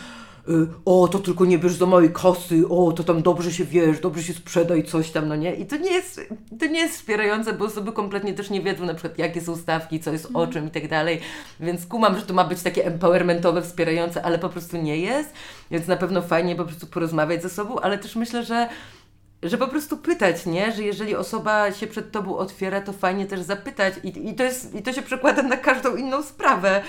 [0.86, 4.24] o, to tylko nie bierz za małej kasy, o, to tam dobrze się wiesz, dobrze
[4.24, 5.56] się sprzedaj, coś tam, no nie?
[5.56, 6.22] I to nie jest,
[6.60, 10.00] to nie jest wspierające, bo osoby kompletnie też nie wiedzą na przykład, jakie są stawki,
[10.00, 11.20] co jest o czym i tak dalej,
[11.60, 15.34] więc kumam, że to ma być takie empowermentowe, wspierające, ale po prostu nie jest,
[15.72, 18.70] więc na pewno fajnie po prostu porozmawiać ze sobą, ale też myślę, że
[19.44, 20.72] że po prostu pytać, nie?
[20.72, 23.94] Że jeżeli osoba się przed Tobą otwiera, to fajnie też zapytać.
[24.04, 26.82] I, i, to, jest, i to się przekłada na każdą inną sprawę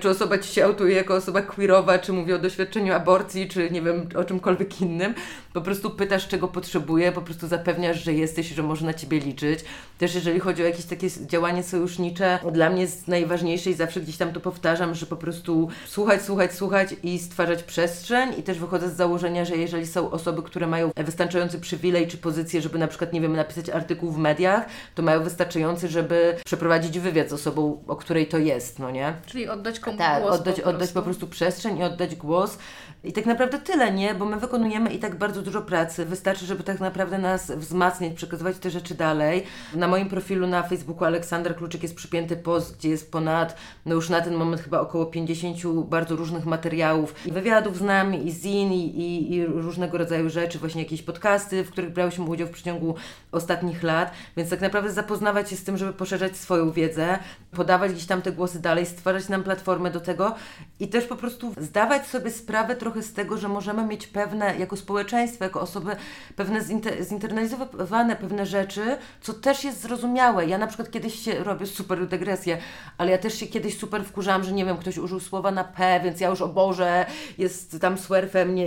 [0.00, 3.82] czy osoba Ci się autuje jako osoba queerowa, czy mówi o doświadczeniu aborcji, czy nie
[3.82, 5.14] wiem, o czymkolwiek innym.
[5.52, 9.60] Po prostu pytasz, czego potrzebuje, po prostu zapewniasz, że jesteś, że można na Ciebie liczyć.
[9.98, 14.16] Też jeżeli chodzi o jakieś takie działanie sojusznicze, dla mnie jest najważniejsze i zawsze gdzieś
[14.16, 18.88] tam to powtarzam, że po prostu słuchać, słuchać, słuchać i stwarzać przestrzeń i też wychodzę
[18.90, 23.12] z założenia, że jeżeli są osoby, które mają wystarczający przywilej czy pozycję, żeby na przykład,
[23.12, 27.96] nie wiem, napisać artykuł w mediach, to mają wystarczający, żeby przeprowadzić wywiad z osobą, o
[27.96, 29.14] której to jest, no nie?
[29.26, 32.58] Czyli oddać komuś Tak, głos oddać, po oddać po prostu przestrzeń i oddać głos.
[33.04, 34.14] I tak naprawdę tyle, nie?
[34.14, 36.04] Bo my wykonujemy i tak bardzo dużo pracy.
[36.04, 39.44] Wystarczy, żeby tak naprawdę nas wzmacniać, przekazywać te rzeczy dalej.
[39.74, 44.08] Na moim profilu na Facebooku Aleksander Kluczyk jest przypięty post, gdzie jest ponad, no już
[44.08, 48.72] na ten moment chyba około 50 bardzo różnych materiałów i wywiadów z nami, i zin,
[48.72, 52.94] i, i, i różnego rodzaju rzeczy, właśnie jakieś podcasty, w których brałyśmy udział w przeciągu
[53.32, 54.12] ostatnich lat.
[54.36, 57.18] Więc tak naprawdę zapoznawać się z tym, żeby poszerzać swoją wiedzę,
[57.50, 60.34] podawać gdzieś tam te głosy dalej, stwarzać nam platformę do tego
[60.80, 64.76] i też po prostu zdawać sobie sprawę trochę z tego, że możemy mieć pewne, jako
[64.76, 65.96] społeczeństwo, jako osoby,
[66.36, 70.46] pewne zinter- zinternalizowane pewne rzeczy, co też jest zrozumiałe.
[70.46, 72.58] Ja na przykład kiedyś się robię super dygresję,
[72.98, 76.00] ale ja też się kiedyś super wkurzałam, że nie wiem, ktoś użył słowa na P,
[76.04, 77.06] więc ja już o Boże,
[77.38, 78.66] jest tam swerfem, nie,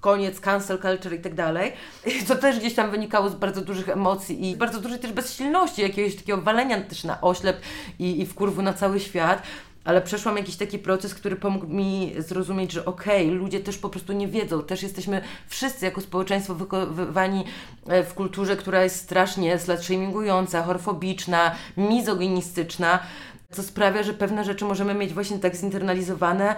[0.00, 1.72] koniec, cancel culture i tak dalej.
[2.28, 6.16] Co też gdzieś tam wynikało z bardzo dużych emocji i bardzo dużej też bezsilności, jakiegoś
[6.16, 7.60] takiego walenia też na oślep
[7.98, 9.42] i, i wkurwu na cały świat
[9.84, 13.88] ale przeszłam jakiś taki proces, który pomógł mi zrozumieć, że okej, okay, ludzie też po
[13.88, 17.44] prostu nie wiedzą, też jesteśmy wszyscy jako społeczeństwo wychowani
[17.86, 22.98] e, w kulturze, która jest strasznie slut-shamingująca, horfobiczna, mizoginistyczna,
[23.50, 26.56] co sprawia, że pewne rzeczy możemy mieć właśnie tak zinternalizowane,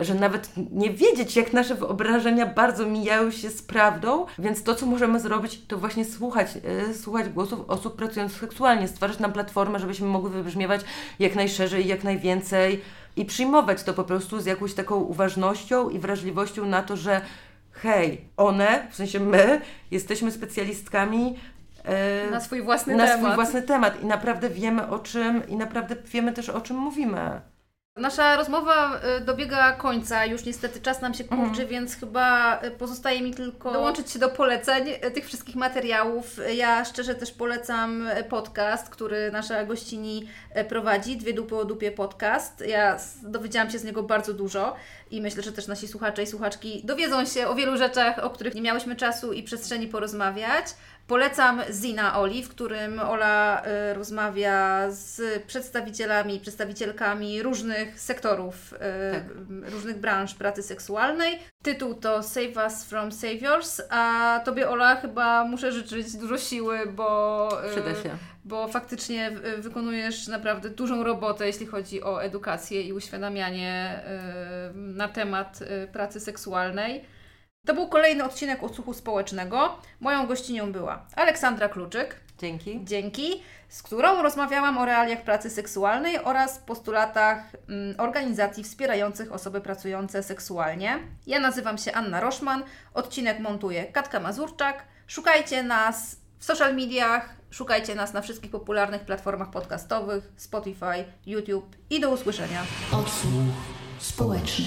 [0.00, 4.86] że nawet nie wiedzieć, jak nasze wyobrażenia bardzo mijają się z prawdą, więc to, co
[4.86, 6.48] możemy zrobić, to właśnie słuchać,
[6.88, 10.80] yy, słuchać głosów osób pracujących seksualnie, stwarzać nam platformę, żebyśmy mogły wybrzmiewać
[11.18, 12.82] jak najszerzej, jak najwięcej
[13.16, 17.20] i przyjmować to po prostu z jakąś taką uważnością i wrażliwością na to, że
[17.72, 21.38] hej, one, w sensie my, jesteśmy specjalistkami
[22.24, 23.20] yy, na swój własny na temat.
[23.20, 27.40] swój własny temat i naprawdę wiemy o czym i naprawdę wiemy też o czym mówimy.
[27.96, 31.68] Nasza rozmowa y, dobiega końca, już niestety czas nam się kurczy, mhm.
[31.68, 36.40] więc chyba y, pozostaje mi tylko dołączyć się do poleceń y, tych wszystkich materiałów.
[36.54, 40.28] Ja szczerze też polecam podcast, który nasza gościni
[40.68, 42.64] prowadzi, Dwie Dupy o Dupie podcast.
[42.66, 44.76] Ja dowiedziałam się z niego bardzo dużo
[45.10, 48.54] i myślę, że też nasi słuchacze i słuchaczki dowiedzą się o wielu rzeczach, o których
[48.54, 50.66] nie miałyśmy czasu i przestrzeni porozmawiać.
[51.06, 58.78] Polecam Zina Oli, w którym Ola y, rozmawia z przedstawicielami, przedstawicielkami różnych sektorów, y,
[59.12, 59.22] tak.
[59.72, 61.38] różnych branż pracy seksualnej.
[61.62, 67.48] Tytuł to Save Us from Saviors, a Tobie Ola chyba muszę życzyć dużo siły, bo,
[67.66, 68.16] y, Przyda się.
[68.44, 74.00] bo faktycznie wykonujesz naprawdę dużą robotę, jeśli chodzi o edukację i uświadamianie
[74.74, 75.58] na temat
[75.92, 77.15] pracy seksualnej.
[77.66, 79.78] To był kolejny odcinek odsłuchu społecznego.
[80.00, 82.20] Moją gościnią była Aleksandra Kluczyk.
[82.38, 82.80] Dzięki.
[82.84, 83.42] Dzięki.
[83.68, 87.38] Z którą rozmawiałam o realiach pracy seksualnej oraz postulatach
[87.68, 90.98] mm, organizacji wspierających osoby pracujące seksualnie.
[91.26, 92.62] Ja nazywam się Anna Roszman.
[92.94, 94.84] Odcinek montuje Katka Mazurczak.
[95.06, 102.00] Szukajcie nas w social mediach, szukajcie nas na wszystkich popularnych platformach podcastowych, Spotify, YouTube i
[102.00, 102.62] do usłyszenia.
[102.92, 103.54] Odsłuch
[103.98, 104.66] społeczny.